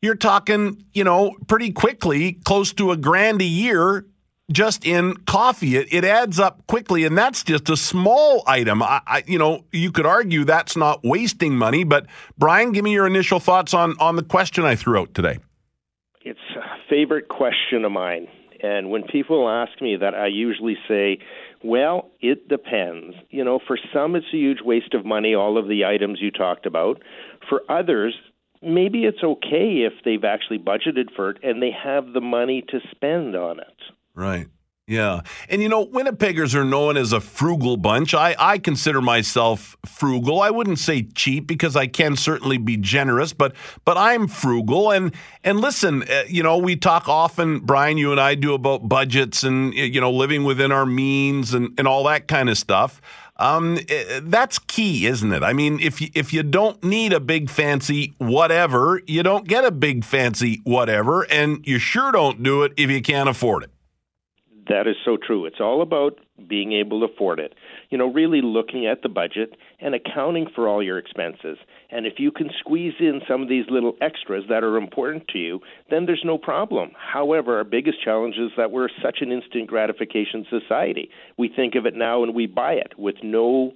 You're 0.00 0.14
talking, 0.14 0.84
you 0.92 1.02
know, 1.02 1.34
pretty 1.48 1.72
quickly 1.72 2.34
close 2.44 2.72
to 2.74 2.92
a 2.92 2.96
grand 2.96 3.42
a 3.42 3.44
year 3.44 4.06
just 4.50 4.86
in 4.86 5.16
coffee. 5.26 5.76
It, 5.76 5.92
it 5.92 6.04
adds 6.04 6.38
up 6.38 6.66
quickly, 6.66 7.04
and 7.04 7.16
that's 7.16 7.42
just 7.42 7.68
a 7.70 7.76
small 7.76 8.42
item. 8.46 8.82
I, 8.82 9.00
I, 9.06 9.22
you 9.26 9.38
know, 9.38 9.64
you 9.72 9.92
could 9.92 10.06
argue 10.06 10.44
that's 10.44 10.76
not 10.76 11.00
wasting 11.04 11.56
money, 11.56 11.84
but 11.84 12.06
Brian, 12.38 12.72
give 12.72 12.84
me 12.84 12.92
your 12.92 13.06
initial 13.06 13.40
thoughts 13.40 13.74
on 13.74 13.96
on 13.98 14.16
the 14.16 14.22
question 14.22 14.64
I 14.64 14.76
threw 14.76 14.98
out 14.98 15.14
today. 15.14 15.38
It's 16.22 16.38
a 16.56 16.88
favorite 16.88 17.28
question 17.28 17.84
of 17.84 17.92
mine. 17.92 18.28
And 18.62 18.90
when 18.90 19.04
people 19.04 19.48
ask 19.48 19.80
me 19.80 19.96
that, 19.96 20.14
I 20.14 20.26
usually 20.26 20.76
say, 20.86 21.18
well, 21.64 22.10
it 22.20 22.48
depends. 22.48 23.14
You 23.30 23.44
know, 23.44 23.58
for 23.66 23.78
some, 23.92 24.14
it's 24.16 24.26
a 24.32 24.36
huge 24.36 24.60
waste 24.62 24.92
of 24.94 25.06
money, 25.06 25.34
all 25.34 25.56
of 25.56 25.66
the 25.68 25.84
items 25.84 26.18
you 26.20 26.30
talked 26.30 26.66
about. 26.66 27.02
For 27.48 27.62
others, 27.70 28.14
maybe 28.62 29.04
it's 29.04 29.22
okay 29.22 29.86
if 29.86 29.94
they've 30.04 30.24
actually 30.24 30.58
budgeted 30.58 31.14
for 31.16 31.30
it 31.30 31.38
and 31.42 31.62
they 31.62 31.70
have 31.70 32.12
the 32.12 32.20
money 32.20 32.62
to 32.68 32.80
spend 32.90 33.34
on 33.34 33.60
it. 33.60 33.66
Right. 34.20 34.48
Yeah. 34.86 35.20
And 35.48 35.62
you 35.62 35.68
know, 35.68 35.86
Winnipeggers 35.86 36.54
are 36.54 36.64
known 36.64 36.96
as 36.96 37.12
a 37.12 37.20
frugal 37.20 37.76
bunch. 37.76 38.12
I, 38.12 38.34
I 38.36 38.58
consider 38.58 39.00
myself 39.00 39.76
frugal. 39.86 40.42
I 40.42 40.50
wouldn't 40.50 40.80
say 40.80 41.04
cheap 41.04 41.46
because 41.46 41.76
I 41.76 41.86
can 41.86 42.16
certainly 42.16 42.58
be 42.58 42.76
generous, 42.76 43.32
but 43.32 43.54
but 43.84 43.96
I'm 43.96 44.26
frugal 44.26 44.90
and 44.90 45.14
and 45.44 45.60
listen, 45.60 46.02
uh, 46.02 46.24
you 46.26 46.42
know, 46.42 46.58
we 46.58 46.74
talk 46.74 47.08
often 47.08 47.60
Brian 47.60 47.98
you 47.98 48.10
and 48.10 48.20
I 48.20 48.34
do 48.34 48.52
about 48.52 48.88
budgets 48.88 49.44
and 49.44 49.72
you 49.72 50.00
know, 50.00 50.10
living 50.10 50.42
within 50.42 50.72
our 50.72 50.84
means 50.84 51.54
and 51.54 51.72
and 51.78 51.86
all 51.86 52.02
that 52.04 52.26
kind 52.26 52.50
of 52.50 52.58
stuff. 52.58 53.00
Um, 53.36 53.78
eh, 53.88 54.20
that's 54.24 54.58
key, 54.58 55.06
isn't 55.06 55.32
it? 55.32 55.42
I 55.42 55.54
mean, 55.54 55.80
if 55.80 56.00
you, 56.02 56.08
if 56.14 56.32
you 56.32 56.42
don't 56.42 56.82
need 56.84 57.14
a 57.14 57.20
big 57.20 57.48
fancy 57.48 58.12
whatever, 58.18 59.00
you 59.06 59.22
don't 59.22 59.48
get 59.48 59.64
a 59.64 59.70
big 59.70 60.04
fancy 60.04 60.60
whatever, 60.64 61.22
and 61.30 61.66
you 61.66 61.78
sure 61.78 62.12
don't 62.12 62.42
do 62.42 62.64
it 62.64 62.72
if 62.76 62.90
you 62.90 63.00
can't 63.00 63.28
afford 63.28 63.62
it. 63.62 63.70
That 64.70 64.86
is 64.86 64.94
so 65.04 65.16
true. 65.16 65.46
It's 65.46 65.58
all 65.58 65.82
about 65.82 66.20
being 66.48 66.72
able 66.72 67.00
to 67.00 67.12
afford 67.12 67.40
it. 67.40 67.54
You 67.90 67.98
know, 67.98 68.06
really 68.06 68.40
looking 68.40 68.86
at 68.86 69.02
the 69.02 69.08
budget 69.08 69.56
and 69.80 69.96
accounting 69.96 70.46
for 70.54 70.68
all 70.68 70.80
your 70.80 70.96
expenses. 70.96 71.58
And 71.90 72.06
if 72.06 72.14
you 72.20 72.30
can 72.30 72.50
squeeze 72.56 72.94
in 73.00 73.20
some 73.26 73.42
of 73.42 73.48
these 73.48 73.64
little 73.68 73.96
extras 74.00 74.44
that 74.48 74.62
are 74.62 74.76
important 74.76 75.26
to 75.28 75.38
you, 75.38 75.58
then 75.90 76.06
there's 76.06 76.22
no 76.24 76.38
problem. 76.38 76.92
However, 76.96 77.56
our 77.56 77.64
biggest 77.64 78.00
challenge 78.00 78.36
is 78.36 78.52
that 78.56 78.70
we're 78.70 78.88
such 79.02 79.18
an 79.22 79.32
instant 79.32 79.66
gratification 79.66 80.46
society. 80.48 81.10
We 81.36 81.48
think 81.48 81.74
of 81.74 81.84
it 81.84 81.96
now 81.96 82.22
and 82.22 82.32
we 82.32 82.46
buy 82.46 82.74
it 82.74 82.92
with 82.96 83.16
no 83.24 83.72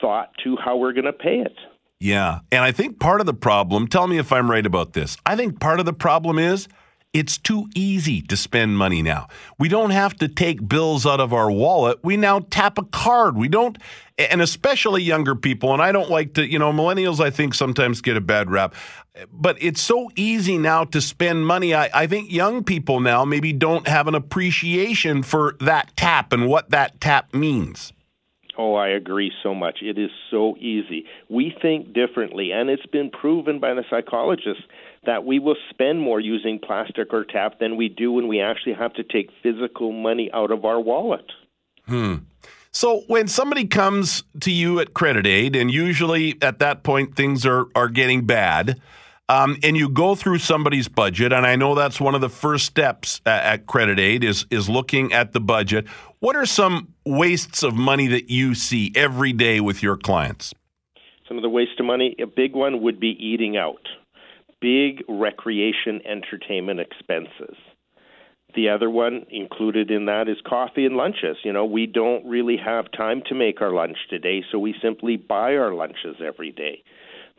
thought 0.00 0.30
to 0.44 0.56
how 0.56 0.78
we're 0.78 0.94
going 0.94 1.04
to 1.04 1.12
pay 1.12 1.40
it. 1.40 1.56
Yeah. 2.00 2.38
And 2.50 2.64
I 2.64 2.72
think 2.72 2.98
part 2.98 3.20
of 3.20 3.26
the 3.26 3.34
problem, 3.34 3.88
tell 3.88 4.06
me 4.06 4.16
if 4.16 4.32
I'm 4.32 4.50
right 4.50 4.64
about 4.64 4.94
this. 4.94 5.18
I 5.26 5.36
think 5.36 5.60
part 5.60 5.80
of 5.80 5.86
the 5.86 5.92
problem 5.92 6.38
is 6.38 6.66
it's 7.14 7.38
too 7.38 7.68
easy 7.76 8.20
to 8.22 8.36
spend 8.36 8.76
money 8.76 9.00
now. 9.00 9.28
We 9.56 9.68
don't 9.68 9.90
have 9.90 10.16
to 10.16 10.26
take 10.26 10.68
bills 10.68 11.06
out 11.06 11.20
of 11.20 11.32
our 11.32 11.50
wallet. 11.50 12.00
We 12.02 12.16
now 12.16 12.40
tap 12.50 12.76
a 12.76 12.84
card. 12.84 13.36
We 13.36 13.48
don't, 13.48 13.78
and 14.18 14.42
especially 14.42 15.02
younger 15.02 15.36
people. 15.36 15.72
And 15.72 15.80
I 15.80 15.92
don't 15.92 16.10
like 16.10 16.34
to, 16.34 16.46
you 16.46 16.58
know, 16.58 16.72
millennials, 16.72 17.20
I 17.20 17.30
think 17.30 17.54
sometimes 17.54 18.00
get 18.00 18.16
a 18.16 18.20
bad 18.20 18.50
rap, 18.50 18.74
but 19.32 19.56
it's 19.62 19.80
so 19.80 20.10
easy 20.16 20.58
now 20.58 20.84
to 20.86 21.00
spend 21.00 21.46
money. 21.46 21.72
I, 21.72 21.88
I 21.94 22.06
think 22.08 22.32
young 22.32 22.64
people 22.64 22.98
now 22.98 23.24
maybe 23.24 23.52
don't 23.52 23.86
have 23.86 24.08
an 24.08 24.16
appreciation 24.16 25.22
for 25.22 25.56
that 25.60 25.96
tap 25.96 26.32
and 26.32 26.48
what 26.48 26.70
that 26.70 27.00
tap 27.00 27.32
means. 27.32 27.92
Oh, 28.56 28.74
I 28.74 28.88
agree 28.88 29.32
so 29.42 29.54
much. 29.54 29.78
It 29.82 29.98
is 29.98 30.10
so 30.30 30.56
easy. 30.58 31.06
We 31.28 31.54
think 31.60 31.92
differently, 31.92 32.52
and 32.52 32.70
it's 32.70 32.86
been 32.86 33.10
proven 33.10 33.58
by 33.58 33.74
the 33.74 33.84
psychologists 33.90 34.62
that 35.06 35.24
we 35.24 35.38
will 35.38 35.56
spend 35.70 36.00
more 36.00 36.20
using 36.20 36.60
plastic 36.60 37.12
or 37.12 37.24
tap 37.24 37.58
than 37.58 37.76
we 37.76 37.88
do 37.88 38.12
when 38.12 38.28
we 38.28 38.40
actually 38.40 38.74
have 38.74 38.94
to 38.94 39.02
take 39.02 39.30
physical 39.42 39.92
money 39.92 40.30
out 40.32 40.50
of 40.50 40.64
our 40.64 40.80
wallet. 40.80 41.30
Hmm. 41.86 42.16
So 42.70 43.02
when 43.06 43.28
somebody 43.28 43.66
comes 43.66 44.24
to 44.40 44.50
you 44.50 44.80
at 44.80 44.94
Credit 44.94 45.26
Aid, 45.26 45.54
and 45.54 45.70
usually 45.70 46.36
at 46.42 46.58
that 46.60 46.82
point 46.82 47.14
things 47.14 47.46
are, 47.46 47.66
are 47.74 47.88
getting 47.88 48.26
bad, 48.26 48.80
um, 49.28 49.58
and 49.62 49.76
you 49.76 49.88
go 49.88 50.14
through 50.14 50.38
somebody's 50.38 50.88
budget, 50.88 51.32
and 51.32 51.46
I 51.46 51.56
know 51.56 51.74
that's 51.74 52.00
one 52.00 52.14
of 52.14 52.20
the 52.20 52.28
first 52.28 52.66
steps 52.66 53.20
at, 53.24 53.44
at 53.44 53.66
Credit 53.66 53.98
Aid 53.98 54.22
is 54.24 54.46
is 54.50 54.68
looking 54.68 55.12
at 55.12 55.32
the 55.32 55.40
budget. 55.40 55.88
What 56.18 56.36
are 56.36 56.46
some 56.46 56.93
wastes 57.04 57.62
of 57.62 57.74
money 57.74 58.06
that 58.08 58.30
you 58.30 58.54
see 58.54 58.92
every 58.94 59.32
day 59.32 59.60
with 59.60 59.82
your 59.82 59.96
clients? 59.96 60.54
Some 61.28 61.36
of 61.36 61.42
the 61.42 61.48
waste 61.48 61.78
of 61.80 61.86
money, 61.86 62.14
a 62.20 62.26
big 62.26 62.54
one 62.54 62.82
would 62.82 63.00
be 63.00 63.16
eating 63.18 63.56
out 63.56 63.80
big 64.60 65.04
recreation 65.10 66.00
entertainment 66.06 66.80
expenses. 66.80 67.56
The 68.54 68.70
other 68.70 68.88
one 68.88 69.26
included 69.30 69.90
in 69.90 70.06
that 70.06 70.26
is 70.26 70.38
coffee 70.48 70.86
and 70.86 70.96
lunches. 70.96 71.36
You 71.44 71.52
know, 71.52 71.66
we 71.66 71.86
don't 71.86 72.24
really 72.24 72.56
have 72.56 72.90
time 72.96 73.22
to 73.28 73.34
make 73.34 73.60
our 73.60 73.72
lunch 73.72 73.98
today, 74.08 74.42
so 74.50 74.58
we 74.58 74.74
simply 74.80 75.16
buy 75.16 75.54
our 75.56 75.74
lunches 75.74 76.16
every 76.24 76.50
day. 76.50 76.82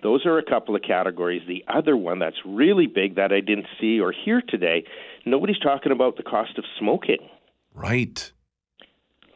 Those 0.04 0.26
are 0.28 0.38
a 0.38 0.46
couple 0.46 0.76
of 0.76 0.84
categories. 0.84 1.42
The 1.48 1.64
other 1.68 1.98
one 1.98 2.20
that's 2.20 2.36
really 2.46 2.86
big 2.86 3.16
that 3.16 3.32
I 3.32 3.40
didn't 3.40 3.68
see 3.82 4.00
or 4.00 4.12
hear 4.12 4.44
today, 4.48 4.84
nobody's 5.26 5.58
talking 5.58 5.92
about 5.92 6.18
the 6.18 6.24
cost 6.24 6.60
of 6.60 6.66
smoking. 6.78 7.28
Right. 7.74 8.32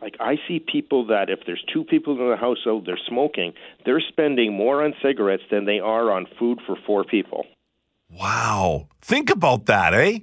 Like 0.01 0.15
I 0.20 0.36
see 0.48 0.60
people 0.60 1.08
that 1.08 1.29
if 1.29 1.39
there's 1.46 1.63
two 1.74 1.84
people 1.84 2.13
in 2.20 2.29
the 2.29 2.38
household, 2.38 2.86
they're 2.86 3.00
smoking, 3.08 3.53
they're 3.86 4.01
spending 4.01 4.53
more 4.53 4.84
on 4.84 4.94
cigarettes 5.01 5.44
than 5.51 5.65
they 5.65 5.79
are 5.79 6.12
on 6.12 6.25
food 6.38 6.60
for 6.65 6.77
four 6.86 7.03
people. 7.03 7.46
Wow. 8.12 8.88
Think 9.01 9.29
about 9.29 9.65
that, 9.65 9.94
eh? 9.94 10.20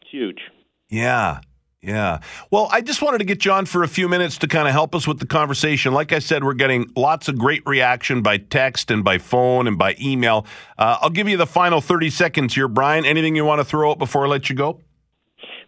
It's 0.00 0.10
huge. 0.10 0.40
Yeah. 0.88 1.40
Yeah. 1.82 2.20
Well, 2.50 2.68
I 2.70 2.82
just 2.82 3.00
wanted 3.00 3.18
to 3.18 3.24
get 3.24 3.46
you 3.46 3.52
on 3.52 3.64
for 3.64 3.82
a 3.82 3.88
few 3.88 4.06
minutes 4.06 4.36
to 4.38 4.48
kind 4.48 4.68
of 4.68 4.72
help 4.74 4.94
us 4.94 5.06
with 5.06 5.18
the 5.18 5.26
conversation. 5.26 5.94
Like 5.94 6.12
I 6.12 6.18
said, 6.18 6.44
we're 6.44 6.52
getting 6.52 6.90
lots 6.94 7.28
of 7.28 7.38
great 7.38 7.62
reaction 7.64 8.20
by 8.20 8.36
text 8.36 8.90
and 8.90 9.02
by 9.02 9.16
phone 9.16 9.66
and 9.66 9.78
by 9.78 9.96
email. 9.98 10.44
Uh, 10.76 10.98
I'll 11.00 11.10
give 11.10 11.26
you 11.26 11.38
the 11.38 11.46
final 11.46 11.80
30 11.80 12.10
seconds 12.10 12.54
here, 12.54 12.68
Brian. 12.68 13.06
Anything 13.06 13.34
you 13.34 13.46
want 13.46 13.60
to 13.60 13.64
throw 13.64 13.90
out 13.90 13.98
before 13.98 14.26
I 14.26 14.28
let 14.28 14.50
you 14.50 14.56
go? 14.56 14.80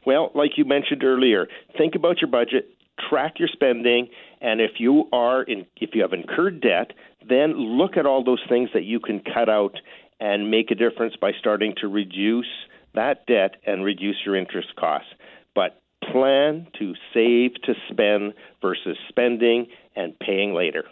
Well, 0.04 0.30
like 0.34 0.58
you 0.58 0.66
mentioned 0.66 1.02
earlier, 1.02 1.46
think 1.78 1.94
about 1.94 2.20
your 2.20 2.30
budget, 2.30 2.68
track 3.08 3.38
your 3.38 3.48
spending, 3.48 4.08
and 4.40 4.60
if 4.60 4.72
you 4.78 5.08
are 5.12 5.42
in, 5.42 5.66
if 5.76 5.90
you 5.94 6.02
have 6.02 6.12
incurred 6.12 6.60
debt, 6.60 6.92
then 7.28 7.56
look 7.56 7.96
at 7.96 8.06
all 8.06 8.24
those 8.24 8.42
things 8.48 8.70
that 8.74 8.84
you 8.84 9.00
can 9.00 9.20
cut 9.20 9.48
out 9.48 9.76
and 10.20 10.50
make 10.50 10.70
a 10.70 10.74
difference 10.74 11.14
by 11.20 11.32
starting 11.38 11.74
to 11.80 11.88
reduce 11.88 12.46
that 12.94 13.26
debt 13.26 13.56
and 13.66 13.84
reduce 13.84 14.16
your 14.24 14.36
interest 14.36 14.74
costs. 14.76 15.08
But 15.54 15.80
plan 16.10 16.66
to 16.78 16.94
save 17.14 17.54
to 17.62 17.74
spend 17.90 18.34
versus 18.60 18.96
spending 19.08 19.66
and 19.96 20.18
paying 20.18 20.54
later. 20.54 20.84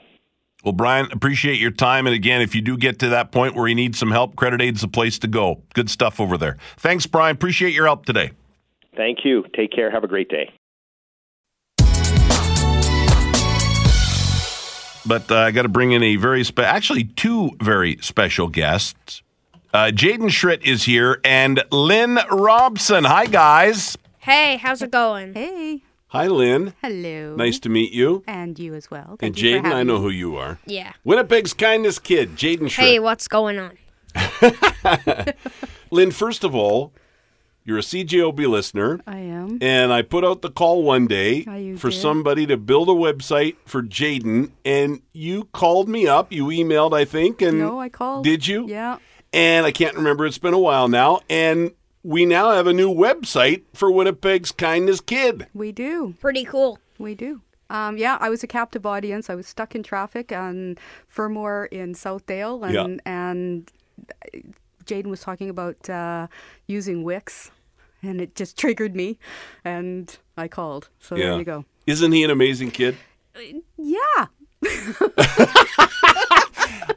Well, 0.65 0.73
Brian, 0.73 1.09
appreciate 1.11 1.59
your 1.59 1.71
time. 1.71 2.07
And 2.07 2.15
again, 2.15 2.43
if 2.43 2.55
you 2.55 2.61
do 2.61 2.77
get 2.77 2.99
to 2.99 3.09
that 3.11 3.33
point 3.33 3.55
where 3.55 3.67
you 3.67 3.75
need 3.75 3.97
some 3.97 4.11
help, 4.11 4.37
Credit 4.37 4.61
Aid's 4.61 4.83
the 4.83 4.89
place 4.89 5.19
to 5.21 5.29
go. 5.29 5.63
Good 5.75 5.89
stuff 5.89 6.21
over 6.21 6.37
there. 6.37 6.59
Thanks, 6.77 7.07
Brian. 7.07 7.35
Appreciate 7.35 7.73
your 7.73 7.87
help 7.87 8.05
today. 8.05 8.33
Thank 8.97 9.21
you. 9.25 9.45
Take 9.57 9.73
care. 9.73 9.91
Have 9.91 10.05
a 10.05 10.09
great 10.09 10.29
day. 10.29 10.51
But 15.07 15.31
uh, 15.31 15.37
I 15.39 15.51
got 15.51 15.63
to 15.63 15.69
bring 15.69 15.93
in 15.93 16.03
a 16.03 16.17
very 16.17 16.45
spe- 16.45 16.61
actually 16.61 17.05
two 17.05 17.53
very 17.61 17.99
special 18.01 18.49
guests. 18.49 19.23
Uh, 19.73 19.91
Jaden 19.93 20.31
Schritt 20.31 20.63
is 20.65 20.85
here 20.85 21.21
and 21.25 21.63
Lynn 21.71 22.19
Robson. 22.31 23.05
Hi, 23.05 23.27
guys. 23.27 23.97
Hey, 24.19 24.57
how's 24.57 24.83
it 24.83 24.91
going? 24.91 25.35
Hey. 25.35 25.83
Hi, 26.09 26.27
Lynn. 26.27 26.75
Hello. 26.83 27.37
Nice 27.37 27.61
to 27.61 27.69
meet 27.69 27.93
you. 27.93 28.25
And 28.27 28.59
you 28.59 28.75
as 28.75 28.91
well. 28.91 29.11
and 29.11 29.19
Thank 29.21 29.41
you 29.41 29.61
for 29.61 29.69
Jaden, 29.69 29.73
I 29.73 29.83
know 29.85 29.97
me. 29.99 30.03
who 30.03 30.09
you 30.11 30.37
are. 30.37 30.59
Yeah. 30.67 30.93
Winnipeg's 31.05 31.53
kindness 31.55 32.01
kid, 32.01 32.31
Jaden 32.37 32.69
Schritt. 32.69 32.87
Hey, 32.87 32.99
what's 32.99 33.29
going 33.29 33.59
on? 33.61 33.79
Lynn, 35.93 36.11
first 36.11 36.43
of 36.45 36.55
all, 36.55 36.93
you're 37.65 37.79
a 37.79 37.83
CJOB 37.83 38.47
listener. 38.49 39.01
I 39.07 39.19
am. 39.19 39.59
And 39.61 39.93
I 39.93 40.03
put 40.03 40.25
out 40.25 40.43
the 40.43 40.51
call 40.51 40.83
one 40.83 41.07
day 41.07 41.45
Oh, 41.49 41.77
for 41.77 41.91
did? 41.91 41.97
somebody 42.01 42.47
to 42.47 42.57
build 42.57 42.89
a 42.89 42.93
website 42.93 43.57
for 43.67 43.83
Jaden, 43.83 44.51
and 44.65 45.03
you 45.13 45.45
called 45.53 45.89
me 45.89 46.07
up. 46.07 46.33
You 46.33 46.47
emailed, 46.47 46.93
I 46.95 47.05
think, 47.05 47.41
and 47.43 47.59
No, 47.59 47.79
I 47.81 47.89
called. 47.89 48.25
Did 48.25 48.47
you? 48.47 48.67
Yeah. 48.67 48.99
And 49.33 49.65
I 49.67 49.73
can't 49.73 49.95
remember. 49.97 50.27
It's 50.27 50.39
been 50.39 50.55
a 50.55 50.59
while 50.59 50.89
now, 50.89 51.21
and 51.31 51.73
we 52.03 52.25
now 52.27 52.51
have 52.51 52.67
a 52.67 52.73
new 52.73 52.93
website 52.93 53.63
for 53.75 53.91
Winnipeg's 53.93 54.51
Kindness 54.53 55.01
Kid. 55.01 55.47
We 55.55 55.71
do. 55.71 56.15
Pretty 56.21 56.45
cool. 56.45 56.79
We 56.99 57.15
do. 57.15 57.43
Um, 57.69 57.97
yeah, 57.99 58.17
I 58.21 58.29
was 58.31 58.43
a 58.43 58.49
captive 58.49 58.85
audience. 58.85 59.31
I 59.31 59.37
was 59.37 59.47
stuck 59.47 59.77
in 59.77 59.85
traffic 59.85 60.33
on 60.33 60.77
Fermor 61.07 61.67
in 61.67 61.95
Southdale, 61.95 62.65
and 62.65 62.75
Yeah. 62.75 62.99
and 63.13 63.71
Jaden 64.91 65.07
was 65.07 65.21
talking 65.21 65.49
about 65.49 65.89
uh, 65.89 66.27
using 66.67 67.03
Wix, 67.05 67.51
and 68.03 68.21
it 68.21 68.35
just 68.35 68.57
triggered 68.63 68.95
me, 68.97 69.19
and 69.65 70.19
I 70.37 70.49
called. 70.49 70.89
So 70.99 71.17
Yeah. 71.17 71.31
there 71.31 71.39
you 71.39 71.45
go. 71.45 71.65
Isn't 71.87 72.13
he 72.13 72.25
an 72.25 72.31
amazing 72.31 72.71
kid? 72.73 72.97
Yeah. 73.79 74.27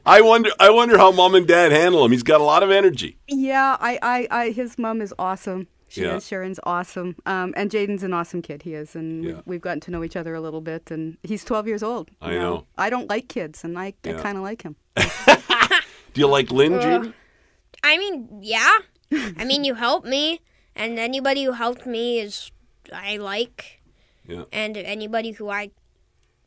I 0.06 0.20
wonder. 0.22 0.50
I 0.60 0.70
wonder 0.70 0.98
how 0.98 1.12
mom 1.12 1.34
and 1.36 1.48
dad 1.48 1.72
handle 1.72 2.04
him. 2.04 2.12
He's 2.12 2.24
got 2.24 2.42
a 2.42 2.44
lot 2.44 2.62
of 2.64 2.72
energy. 2.72 3.18
Yeah, 3.28 3.78
I, 3.80 3.98
I, 4.02 4.28
I 4.32 4.50
his 4.52 4.78
mom 4.78 5.02
is 5.02 5.14
awesome. 5.18 5.68
She 5.88 6.02
Yeah. 6.02 6.16
is. 6.18 6.28
Sharon's 6.28 6.60
awesome. 6.64 7.16
Um, 7.26 7.54
and 7.56 7.70
Jaden's 7.72 8.04
an 8.04 8.14
awesome 8.14 8.42
kid. 8.42 8.64
He 8.64 8.74
is, 8.74 8.96
and 8.96 9.24
Yeah. 9.24 9.42
we've, 9.46 9.62
gotten 9.62 9.80
to 9.82 9.92
know 9.92 10.04
each 10.04 10.16
other 10.18 10.36
a 10.36 10.42
little 10.42 10.60
bit. 10.62 10.92
And 10.92 11.18
he's 11.24 11.44
12 11.46 11.68
years 11.68 11.84
old. 11.84 12.10
I 12.22 12.32
know. 12.32 12.66
I 12.78 12.90
don't 12.90 13.10
like 13.10 13.30
kids, 13.30 13.64
and 13.64 13.78
I, 13.80 13.94
Yeah. 14.04 14.18
I 14.20 14.22
kind 14.22 14.38
of 14.38 14.44
like 14.44 14.64
him. 14.64 14.76
Do 16.14 16.22
you 16.22 16.28
like 16.28 16.52
Lynn, 16.52 16.74
Jaden? 16.74 17.14
I 17.84 17.98
mean, 17.98 18.40
yeah. 18.42 18.78
I 19.12 19.46
mean, 19.46 19.64
you 19.64 19.76
helped 19.76 20.08
me, 20.08 20.42
and 20.76 20.98
anybody 20.98 21.44
who 21.44 21.52
helped 21.52 21.86
me 21.86 22.20
is 22.20 22.52
I 22.92 23.18
like, 23.18 23.82
Yeah. 24.28 24.44
and 24.52 24.76
anybody 24.78 25.32
who 25.32 25.50
I 25.50 25.72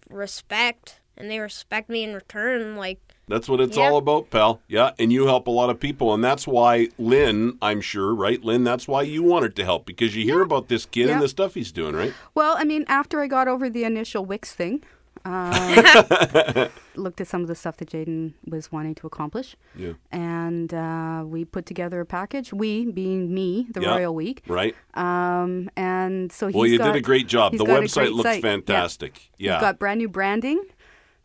respect 0.08 1.00
and 1.16 1.30
they 1.30 1.38
respect 1.38 1.88
me 1.88 2.02
in 2.04 2.12
return, 2.14 2.76
like 2.76 3.00
That's 3.28 3.48
what 3.48 3.60
it's 3.60 3.76
Yeah. 3.76 3.88
all 3.90 3.96
about, 3.96 4.30
pal. 4.30 4.60
Yeah, 4.68 4.92
and 5.00 5.12
you 5.12 5.26
help 5.26 5.48
a 5.48 5.50
lot 5.50 5.68
of 5.68 5.80
people, 5.80 6.14
and 6.14 6.22
that's 6.22 6.46
why 6.46 6.88
Lynn, 6.96 7.58
I'm 7.60 7.80
sure, 7.80 8.14
right, 8.14 8.40
Lynn? 8.44 8.62
That's 8.62 8.86
why 8.86 9.02
you 9.02 9.22
wanted 9.24 9.56
to 9.56 9.64
help 9.64 9.84
because 9.84 10.14
you 10.14 10.22
hear 10.22 10.42
about 10.42 10.68
this 10.68 10.86
kid 10.86 11.06
Yeah. 11.08 11.14
and 11.14 11.22
the 11.22 11.28
stuff 11.28 11.54
he's 11.54 11.72
doing, 11.72 11.96
right? 11.96 12.14
Well, 12.36 12.54
I 12.56 12.62
mean, 12.64 12.84
after 12.86 13.20
I 13.20 13.26
got 13.26 13.48
over 13.48 13.68
the 13.68 13.82
initial 13.82 14.24
Wix 14.24 14.52
thing, 14.54 14.84
um, 15.26 16.68
looked 16.96 17.20
at 17.20 17.26
some 17.26 17.42
of 17.42 17.48
the 17.48 17.54
stuff 17.54 17.76
that 17.78 17.90
Jaden 17.90 18.32
was 18.46 18.70
wanting 18.70 18.94
to 18.96 19.06
accomplish, 19.06 19.56
Yeah. 19.74 19.92
and 20.12 20.72
uh, 20.72 21.24
we 21.26 21.44
put 21.44 21.66
together 21.66 22.00
a 22.00 22.06
package. 22.06 22.52
We 22.52 22.90
being 22.90 23.34
me, 23.34 23.66
the 23.72 23.80
Yeah. 23.82 23.90
Royal 23.96 24.14
Week. 24.14 24.42
Right. 24.46 24.74
Um, 24.94 25.68
and 25.76 26.30
so 26.32 26.46
he's 26.46 26.54
Well, 26.56 26.66
you 26.66 26.78
got, 26.78 26.86
did 26.92 26.96
a 26.96 27.00
great 27.00 27.26
job. 27.26 27.52
The 27.56 27.64
website 27.64 28.12
looks 28.12 28.30
site. 28.30 28.42
Fantastic. 28.42 29.30
Yeah. 29.38 29.54
He's 29.54 29.60
got 29.62 29.78
brand 29.78 29.98
new 29.98 30.08
branding. 30.08 30.62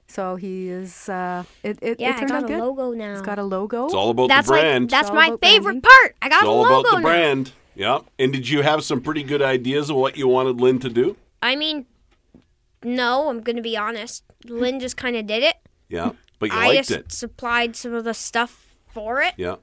So 0.07 0.35
he 0.35 0.67
is. 0.67 1.07
Uh, 1.07 1.43
it 1.63 1.77
it, 1.81 1.99
yeah, 1.99 2.09
it 2.09 2.15
I 2.15 2.19
turned 2.19 2.29
got 2.31 2.37
out 2.37 2.43
a 2.43 2.47
good. 2.47 2.59
logo 2.59 2.91
now. 2.91 3.13
It's 3.13 3.21
got 3.21 3.39
a 3.39 3.43
logo. 3.43 3.85
it's 3.85 3.93
all 3.93 4.09
about 4.09 4.27
that's 4.27 4.47
the 4.47 4.53
brand. 4.55 4.91
like 4.91 5.01
that's 5.03 5.09
my 5.13 5.27
favorite 5.41 5.79
branding. 5.79 5.81
part. 5.81 6.15
I 6.21 6.27
got 6.29 6.39
it's 6.39 6.47
a 6.47 6.49
all 6.49 6.61
logo 6.63 6.79
about 6.81 6.89
the 6.91 6.95
now. 6.97 7.01
brand. 7.03 7.51
Yeah. 7.75 7.99
And 8.19 8.33
did 8.33 8.49
you 8.49 8.61
have 8.61 8.83
some 8.83 8.99
pretty 9.01 9.23
good 9.23 9.41
ideas 9.41 9.89
of 9.89 9.95
what 9.95 10.17
you 10.17 10.27
wanted 10.27 10.59
Lynn 10.59 10.79
to 10.79 10.89
do? 10.89 11.15
I 11.41 11.55
mean, 11.55 11.85
no, 12.83 13.29
I'm 13.29 13.41
gonna 13.41 13.61
be 13.61 13.77
honest. 13.77 14.23
Lynn 14.45 14.79
just 14.79 14.97
kind 14.97 15.15
of 15.15 15.27
did 15.27 15.43
it. 15.43 15.55
Yeah. 15.89 16.11
But 16.39 16.51
you 16.51 16.57
I 16.57 16.67
liked 16.67 16.77
just 16.87 16.91
it. 16.91 17.11
supplied 17.11 17.75
some 17.75 17.93
of 17.93 18.03
the 18.03 18.13
stuff 18.13 18.75
for 18.87 19.21
it, 19.21 19.33
Yeah. 19.37 19.55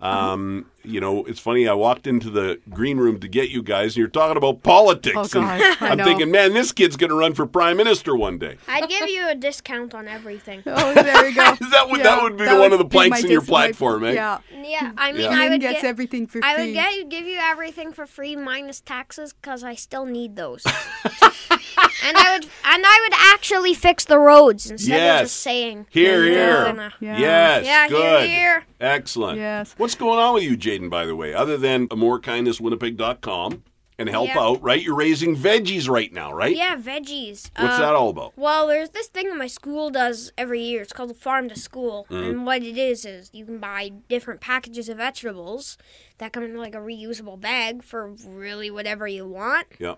Um, 0.00 0.66
you 0.88 1.00
know, 1.00 1.24
it's 1.24 1.38
funny. 1.40 1.68
I 1.68 1.74
walked 1.74 2.06
into 2.06 2.30
the 2.30 2.60
green 2.70 2.98
room 2.98 3.20
to 3.20 3.28
get 3.28 3.50
you 3.50 3.62
guys, 3.62 3.92
and 3.92 3.96
you're 3.98 4.08
talking 4.08 4.36
about 4.36 4.62
politics. 4.62 5.14
Oh, 5.16 5.20
and 5.22 5.30
God. 5.32 5.60
I 5.80 5.88
I'm 5.90 5.98
thinking, 5.98 6.30
man, 6.30 6.54
this 6.54 6.72
kid's 6.72 6.96
going 6.96 7.10
to 7.10 7.16
run 7.16 7.34
for 7.34 7.46
prime 7.46 7.76
minister 7.76 8.16
one 8.16 8.38
day. 8.38 8.56
I'd 8.66 8.88
give 8.88 9.08
you 9.08 9.28
a 9.28 9.34
discount 9.34 9.94
on 9.94 10.08
everything. 10.08 10.62
Oh, 10.80 10.94
there 10.94 11.22
we 11.24 11.32
go. 11.34 11.52
Is 11.60 11.70
that 11.70 11.88
what- 11.88 11.98
Yeah, 11.98 12.04
that 12.04 12.22
would 12.22 12.36
be 12.36 12.44
that 12.44 12.58
one 12.58 12.72
of 12.72 12.78
the 12.78 12.84
be 12.84 12.90
planks 12.90 13.24
in 13.24 13.30
your 13.30 13.42
platform, 13.42 14.04
eh? 14.04 14.12
Yeah. 14.12 14.38
Yeah, 14.54 14.92
I 14.96 15.12
mean, 15.12 15.22
Yeah. 15.22 15.30
I 15.30 15.48
would 15.48 15.60
get, 15.60 15.82
everything 15.84 16.26
for 16.26 16.40
I 16.44 16.54
free. 16.54 16.66
would 16.66 16.74
get 16.74 17.08
give 17.08 17.26
you 17.26 17.38
everything 17.38 17.92
for 17.92 18.06
free 18.06 18.36
minus 18.36 18.80
taxes 18.80 19.32
because 19.32 19.64
I 19.64 19.74
still 19.74 20.04
need 20.04 20.36
those. 20.36 20.64
and 21.04 22.16
I 22.16 22.32
would 22.34 22.44
and 22.64 22.84
I 22.86 23.00
would 23.04 23.12
actually 23.34 23.74
fix 23.74 24.04
the 24.04 24.18
roads 24.18 24.70
instead 24.70 24.96
Yes. 24.96 25.20
of 25.20 25.24
just 25.28 25.40
saying. 25.40 25.86
Here, 25.90 26.24
"You're 26.24 26.32
here. 26.74 26.92
Yeah. 27.00 27.18
Yes. 27.18 27.64
Yeah, 27.66 27.88
here, 27.88 27.96
good. 27.96 28.28
here. 28.30 28.64
Excellent. 28.80 29.38
Yes. 29.38 29.74
What's 29.76 29.94
going 29.94 30.18
on 30.18 30.34
with 30.34 30.42
you, 30.44 30.56
By 30.88 31.06
the 31.06 31.16
way, 31.16 31.34
other 31.34 31.56
than 31.56 31.88
morekindnesswinnipeg.com 31.88 33.64
and 34.00 34.08
help 34.08 34.28
Yeah. 34.28 34.38
out, 34.38 34.62
right? 34.62 34.80
You're 34.80 34.94
raising 34.94 35.34
veggies 35.36 35.88
right 35.88 36.12
now, 36.12 36.32
right? 36.32 36.54
Yeah, 36.54 36.76
veggies. 36.76 37.50
What's 37.58 37.74
Uh, 37.74 37.80
that 37.80 37.94
all 37.96 38.10
about? 38.10 38.32
Well, 38.36 38.68
there's 38.68 38.90
this 38.90 39.08
thing 39.08 39.28
that 39.28 39.36
my 39.36 39.48
school 39.48 39.90
does 39.90 40.32
every 40.38 40.60
year. 40.62 40.82
It's 40.82 40.92
called 40.92 41.16
Farm 41.16 41.48
to 41.48 41.56
School. 41.58 42.06
Mm. 42.08 42.30
And 42.30 42.46
what 42.46 42.62
it 42.62 42.78
is 42.78 43.04
is 43.04 43.28
you 43.32 43.44
can 43.44 43.58
buy 43.58 43.88
different 44.08 44.40
packages 44.40 44.88
of 44.88 44.98
vegetables 44.98 45.76
that 46.18 46.32
come 46.32 46.44
in 46.44 46.56
like 46.56 46.76
a 46.76 46.78
reusable 46.78 47.40
bag 47.40 47.82
for 47.82 48.08
really 48.24 48.70
whatever 48.70 49.08
you 49.08 49.26
want. 49.26 49.66
Yeah. 49.80 49.96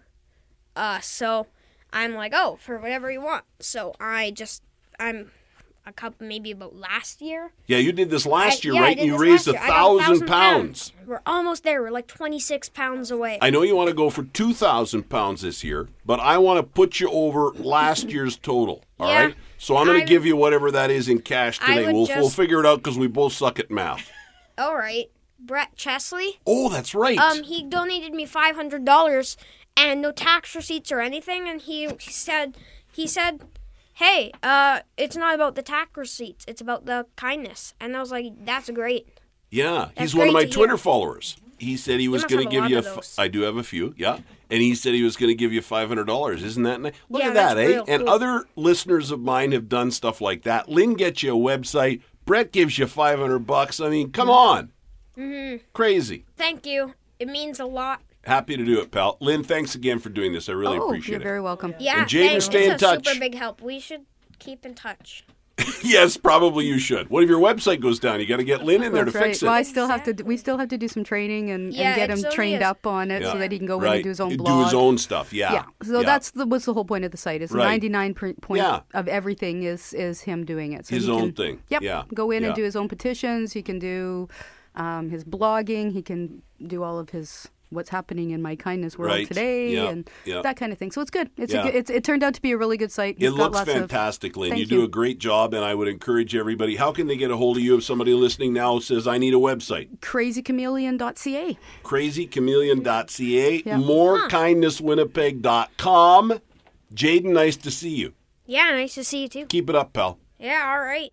Uh, 0.75 1.01
so 1.01 1.47
I'm 1.93 2.15
like, 2.15 2.33
oh, 2.35 2.57
for 2.59 2.79
whatever 2.79 3.11
you 3.13 3.21
want. 3.21 3.45
So 3.59 3.93
I 4.01 4.31
just, 4.31 4.63
I'm 4.99 5.31
a 5.87 5.93
couple, 5.93 6.27
maybe 6.27 6.51
about 6.51 6.77
last 6.77 7.21
year. 7.23 7.53
Yeah, 7.67 7.79
you 7.79 7.93
did 7.93 8.11
this 8.11 8.27
last 8.27 8.65
I- 8.65 8.69
year, 8.69 8.75
yeah, 8.75 8.81
right? 8.83 8.99
you 8.99 9.19
raised 9.19 9.49
a. 9.49 9.61
I 9.61 9.67
thousand 9.67 10.27
pounds. 10.27 10.93
We're 11.07 11.21
almost 11.27 11.65
there. 11.65 11.83
We're 11.83 11.91
like 11.91 12.07
26 12.07 12.69
pounds 12.71 13.11
away. 13.11 13.39
I 13.41 13.51
know 13.51 13.63
you 13.63 13.75
want 13.75 13.89
to 13.89 13.95
go 13.95 14.11
for 14.11 14.25
two 14.25 14.53
thousand 14.55 15.09
pounds 15.09 15.43
this 15.43 15.65
year, 15.65 15.89
but 16.05 16.21
I 16.21 16.39
want 16.39 16.59
to 16.59 16.63
put 16.63 17.01
you 17.01 17.11
over 17.11 17.51
last 17.55 18.11
year's 18.11 18.37
total. 18.37 18.85
All 18.99 19.13
right. 19.13 19.29
Yeah. 19.31 19.35
So 19.59 19.77
I'm 19.77 19.87
going 19.87 20.01
to 20.01 20.07
give 20.07 20.25
you 20.25 20.37
whatever 20.37 20.71
that 20.71 20.91
is 20.91 21.09
in 21.09 21.21
cash 21.21 21.59
today. 21.59 21.87
We'll 21.87 22.07
we'll 22.07 22.07
just- 22.07 22.37
figure 22.37 22.61
it 22.61 22.67
out 22.67 22.79
because 22.79 22.99
we 22.99 23.07
both 23.09 23.33
suck 23.33 23.59
at 23.59 23.71
math. 23.71 24.11
All 24.59 24.77
right. 24.77 25.11
Brett 25.43 25.75
Chesley. 25.75 26.39
Oh, 26.47 26.69
that's 26.69 26.95
right. 26.95 27.17
Um, 27.19 27.43
he 27.43 27.63
donated 27.65 28.13
me 28.13 28.27
five 28.27 28.55
hundred 28.57 28.85
dollars 28.85 29.37
and 29.77 30.03
no 30.03 30.13
tax 30.13 30.55
receipts 30.55 30.93
or 30.93 31.01
anything. 31.01 31.49
And 31.49 31.63
he, 31.63 31.87
he 31.99 32.11
said, 32.11 32.59
he 32.93 33.07
said, 33.07 33.41
"Hey, 34.01 34.33
uh, 34.43 34.81
it's 34.97 35.17
not 35.17 35.35
about 35.35 35.55
the 35.55 35.63
tax 35.63 35.97
receipts. 35.97 36.45
It's 36.49 36.61
about 36.61 36.87
the 36.87 37.07
kindness." 37.17 37.75
And 37.81 37.97
I 37.97 38.01
was 38.01 38.11
like, 38.11 38.27
"That's 38.45 38.69
great." 38.71 39.07
Yeah, 39.51 39.87
he's 39.89 39.95
That's 39.97 40.15
one 40.15 40.29
of 40.29 40.35
my 40.35 40.45
Twitter 40.45 40.73
hear. 40.75 40.79
followers. 40.79 41.37
He 41.59 41.77
said 41.77 42.01
he 42.01 42.09
was 42.09 42.25
going 42.25 42.43
to 42.43 42.51
give 42.51 42.71
you. 42.71 42.79
A 42.79 42.97
f-. 42.99 43.19
I 43.19 43.29
do 43.29 43.43
have 43.43 43.57
a 43.57 43.63
few, 43.63 43.95
yeah. 43.99 44.21
And 44.49 44.63
he 44.63 44.75
said 44.75 44.95
he 44.95 45.03
was 45.03 45.17
going 45.17 45.29
to 45.29 45.35
give 45.35 45.53
you 45.53 45.61
five 45.61 45.89
hundred 45.89 46.07
dollars. 46.07 46.43
Isn't 46.43 46.63
that 46.63 46.81
nice? 46.81 46.95
Look 47.11 47.21
Yeah, 47.23 47.29
at 47.29 47.35
that, 47.35 47.59
eh? 47.59 47.67
real 47.67 47.85
And 47.87 48.05
cool. 48.05 48.09
other 48.15 48.45
listeners 48.57 49.11
of 49.11 49.21
mine 49.21 49.53
have 49.53 49.69
done 49.69 49.91
stuff 49.91 50.21
like 50.23 50.43
that. 50.45 50.69
Lynn 50.69 50.95
gets 50.95 51.23
you 51.23 51.37
a 51.37 51.39
website. 51.39 52.01
Brett 52.25 52.51
gives 52.53 52.79
you 52.79 52.87
five 52.87 53.19
hundred 53.19 53.41
bucks. 53.41 53.79
I 53.81 53.89
mean, 53.91 54.11
come 54.13 54.31
on, 54.31 54.73
Mm-hmm. 55.19 55.65
crazy. 55.75 56.25
Thank 56.37 56.65
you. 56.65 56.95
It 57.19 57.29
means 57.29 57.61
a 57.61 57.67
lot. 57.67 58.01
Happy 58.25 58.57
to 58.57 58.65
do 58.65 58.81
it, 58.81 58.91
pal. 58.91 59.17
Lynn, 59.21 59.43
thanks 59.43 59.75
again 59.75 59.99
for 59.99 60.11
doing 60.11 60.33
this. 60.33 60.49
I 60.49 60.53
really 60.53 60.77
appreciate 60.77 60.81
it. 60.81 60.83
oh, 60.83 60.89
appreciate 60.89 61.13
you're 61.13 61.21
it. 61.21 61.25
very 61.25 61.41
welcome. 61.41 61.75
Yeah, 61.79 62.01
And 62.01 62.07
Jaden, 62.07 62.29
thanks. 62.29 62.45
stay 62.45 62.67
in 62.67 62.73
it's 62.73 62.83
a 62.83 62.87
touch. 62.87 63.07
super 63.07 63.19
big 63.21 63.35
help. 63.35 63.63
We 63.63 63.81
should 63.81 64.05
keep 64.39 64.67
in 64.67 64.75
touch. 64.75 65.25
yes, 65.83 66.17
probably 66.17 66.65
you 66.67 66.79
should. 66.79 67.11
What 67.11 67.23
if 67.23 67.29
your 67.29 67.41
website 67.41 67.81
goes 67.81 67.99
down? 67.99 68.19
You 68.21 68.27
got 68.27 68.39
to 68.39 68.45
get 68.45 68.63
Lynn 68.65 68.83
in 68.83 68.93
there 68.93 69.05
That's 69.05 69.13
to 69.15 69.19
right. 69.19 69.27
fix 69.29 69.43
it. 69.43 69.47
Well, 69.47 69.55
I 69.55 69.63
still 69.63 69.89
have 69.89 70.03
to. 70.05 70.15
do- 70.15 70.25
We 70.25 70.39
still 70.39 70.57
have 70.57 70.69
to 70.69 70.79
do 70.79 70.89
some 70.89 71.05
training 71.05 71.51
and, 71.51 71.73
Yeah, 71.75 71.89
and 71.89 71.97
get 71.97 72.11
him 72.11 72.17
so 72.19 72.31
trained 72.31 72.63
is. 72.63 72.67
up 72.69 72.87
on 72.87 73.11
it 73.11 73.21
Yeah. 73.23 73.33
so 73.33 73.39
that 73.39 73.53
he 73.53 73.59
can 73.59 73.67
go 73.67 73.81
in 73.83 73.93
and 73.93 74.03
do 74.03 74.09
his 74.09 74.21
own 74.21 74.37
blog. 74.39 74.59
Do 74.61 74.65
his 74.65 74.73
own 74.75 74.97
stuff. 74.97 75.33
Yeah. 75.35 75.53
Yeah. 75.53 75.65
So 75.83 76.01
Yeah. 76.01 76.07
that's 76.07 76.31
the 76.31 76.47
was 76.47 76.65
the 76.65 76.73
whole 76.73 76.85
point 76.87 77.05
of 77.05 77.11
the 77.11 77.19
site. 77.19 77.43
Is 77.43 77.53
Right. 77.53 77.65
ninety 77.65 77.89
nine 77.91 78.15
point 78.15 78.37
Yeah. 78.63 78.81
of 78.95 79.07
everything 79.09 79.63
is 79.63 79.93
is 79.93 80.23
him 80.23 80.45
doing 80.47 80.73
it. 80.73 80.87
So 80.87 80.95
His 80.95 81.09
own 81.11 81.21
can, 81.21 81.33
thing. 81.33 81.63
Yep. 81.69 81.83
Yeah. 81.83 82.03
Go 82.15 82.31
in 82.31 82.43
Yeah. 82.43 82.49
and 82.49 82.57
do 82.57 82.65
his 82.65 82.77
own 82.77 82.89
petitions. 82.89 83.53
He 83.53 83.63
can 83.63 83.79
do 83.79 84.29
um, 84.77 85.11
his 85.11 85.25
blogging. 85.25 85.93
He 85.93 86.01
can 86.01 86.43
do 86.67 86.83
all 86.83 86.99
of 86.99 87.11
his 87.11 87.49
what's 87.71 87.91
happening 87.91 88.31
in 88.31 88.43
my 88.43 88.57
kindness 88.57 88.99
world 88.99 89.13
Right. 89.13 89.27
today 89.29 89.73
Yeah. 89.75 89.89
and 89.91 90.11
Yeah. 90.25 90.43
that 90.43 90.57
kind 90.57 90.73
of 90.73 90.79
thing. 90.79 90.91
So 90.93 91.01
it's 91.01 91.11
good. 91.11 91.31
It's 91.37 91.53
Yeah. 91.53 91.61
a 91.61 91.65
good, 91.65 91.75
it's, 91.77 91.91
it 91.91 92.05
turned 92.05 92.23
out 92.23 92.35
to 92.35 92.43
be 92.43 92.53
a 92.53 92.57
really 92.59 92.77
good 92.77 92.93
site. 92.93 93.17
It 93.19 93.31
got 93.31 93.39
looks 93.39 93.55
lots 93.57 93.69
of- 93.71 93.77
fantastic, 93.77 94.37
Lynn. 94.37 94.51
Thank 94.51 94.61
you 94.61 94.67
do 94.67 94.85
a 94.85 94.89
great 94.89 95.19
job, 95.19 95.55
and 95.55 95.65
I 95.65 95.75
would 95.75 95.89
encourage 95.89 96.35
everybody. 96.35 96.77
How 96.77 96.93
can 96.93 97.07
they 97.07 97.17
get 97.17 97.31
a 97.31 97.37
hold 97.37 97.57
of 97.57 97.63
you 97.63 97.77
if 97.77 97.85
somebody 97.85 98.13
listening 98.13 98.53
now 98.53 98.79
says, 98.81 99.07
I 99.07 99.19
need 99.19 99.35
a 99.35 99.39
website? 99.39 99.89
crazychameleon.ca. 100.01 101.57
Crazychameleon.ca, 101.85 103.63
Yeah. 103.65 103.77
morekindnesswinnipeg.com. 103.79 106.41
Jaden, 106.95 107.25
nice 107.33 107.57
to 107.57 107.71
see 107.71 107.91
you. 107.91 108.13
Yeah, 108.47 108.71
nice 108.73 108.95
to 108.95 109.05
see 109.05 109.23
you 109.23 109.29
too. 109.29 109.47
Keep 109.47 109.71
it 109.71 109.77
up, 109.77 109.93
pal. 109.93 110.19
Yeah, 110.39 110.71
all 110.73 110.81
right. 110.81 111.11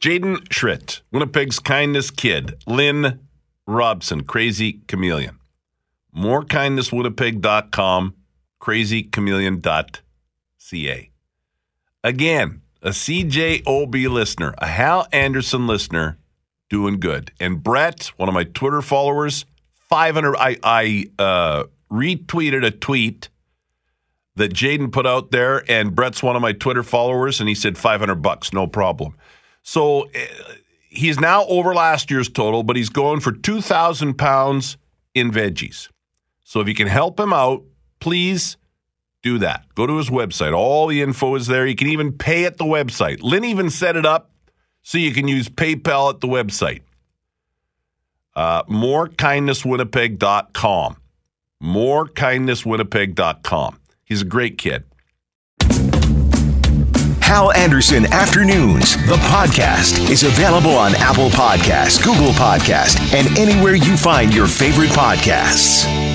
Jaden 0.00 0.46
Schritt, 0.50 1.02
Winnipeg's 1.12 1.58
kindness 1.58 2.10
kid. 2.10 2.54
Lynn 2.66 3.20
Robson, 3.66 4.22
Crazy 4.24 4.80
Chameleon. 4.88 5.36
Morekindnesswinnipeg.com, 6.16 8.14
crazychameleon.ca. 8.60 11.10
Again, 12.02 12.62
a 12.82 12.88
CJOB 12.90 14.08
listener, 14.08 14.54
a 14.58 14.66
Hal 14.66 15.06
Anderson 15.12 15.66
listener, 15.66 16.18
doing 16.68 16.98
good. 16.98 17.30
And 17.38 17.62
Brett, 17.62 18.10
one 18.16 18.28
of 18.28 18.34
my 18.34 18.44
Twitter 18.44 18.80
followers, 18.80 19.44
500. 19.88 20.36
I, 20.36 20.56
I 20.62 21.10
uh, 21.18 21.64
retweeted 21.90 22.64
a 22.64 22.70
tweet 22.70 23.28
that 24.36 24.54
Jaden 24.54 24.92
put 24.92 25.06
out 25.06 25.32
there, 25.32 25.64
and 25.70 25.94
Brett's 25.94 26.22
one 26.22 26.36
of 26.36 26.42
my 26.42 26.52
Twitter 26.52 26.82
followers, 26.82 27.40
and 27.40 27.48
he 27.48 27.54
said 27.54 27.76
500 27.76 28.16
bucks, 28.16 28.52
no 28.52 28.66
problem. 28.66 29.16
So 29.62 30.04
uh, 30.04 30.08
he's 30.88 31.20
now 31.20 31.44
over 31.46 31.74
last 31.74 32.10
year's 32.10 32.28
total, 32.28 32.62
but 32.62 32.76
he's 32.76 32.88
going 32.88 33.20
for 33.20 33.32
2,000 33.32 34.14
pounds 34.14 34.76
in 35.14 35.30
veggies. 35.30 35.88
So 36.50 36.60
if 36.60 36.66
you 36.66 36.74
can 36.74 36.88
help 36.88 37.20
him 37.20 37.32
out, 37.32 37.62
please 38.00 38.56
do 39.22 39.38
that. 39.38 39.66
Go 39.76 39.86
to 39.86 39.98
his 39.98 40.10
website. 40.10 40.52
All 40.52 40.88
the 40.88 41.00
info 41.00 41.36
is 41.36 41.46
there. 41.46 41.64
You 41.64 41.76
can 41.76 41.86
even 41.86 42.12
pay 42.12 42.44
at 42.44 42.58
the 42.58 42.64
website. 42.64 43.22
Lynn 43.22 43.44
even 43.44 43.70
set 43.70 43.94
it 43.94 44.04
up 44.04 44.32
so 44.82 44.98
you 44.98 45.14
can 45.14 45.28
use 45.28 45.48
PayPal 45.48 46.12
at 46.12 46.18
the 46.18 46.26
website. 46.26 46.80
Uh, 48.34 48.64
morekindnesswinnipeg.com. 48.64 50.96
Morekindnesswinnipeg.com. 51.62 53.78
He's 54.04 54.22
a 54.22 54.24
great 54.24 54.58
kid. 54.58 54.82
Hal 57.20 57.52
Anderson 57.52 58.06
Afternoons, 58.06 58.96
the 59.06 59.18
podcast, 59.28 60.10
is 60.10 60.24
available 60.24 60.76
on 60.76 60.96
Apple 60.96 61.30
Podcasts, 61.30 62.02
Google 62.02 62.32
Podcasts, 62.32 62.98
and 63.14 63.38
anywhere 63.38 63.76
you 63.76 63.96
find 63.96 64.34
your 64.34 64.48
favorite 64.48 64.90
podcasts. 64.90 66.09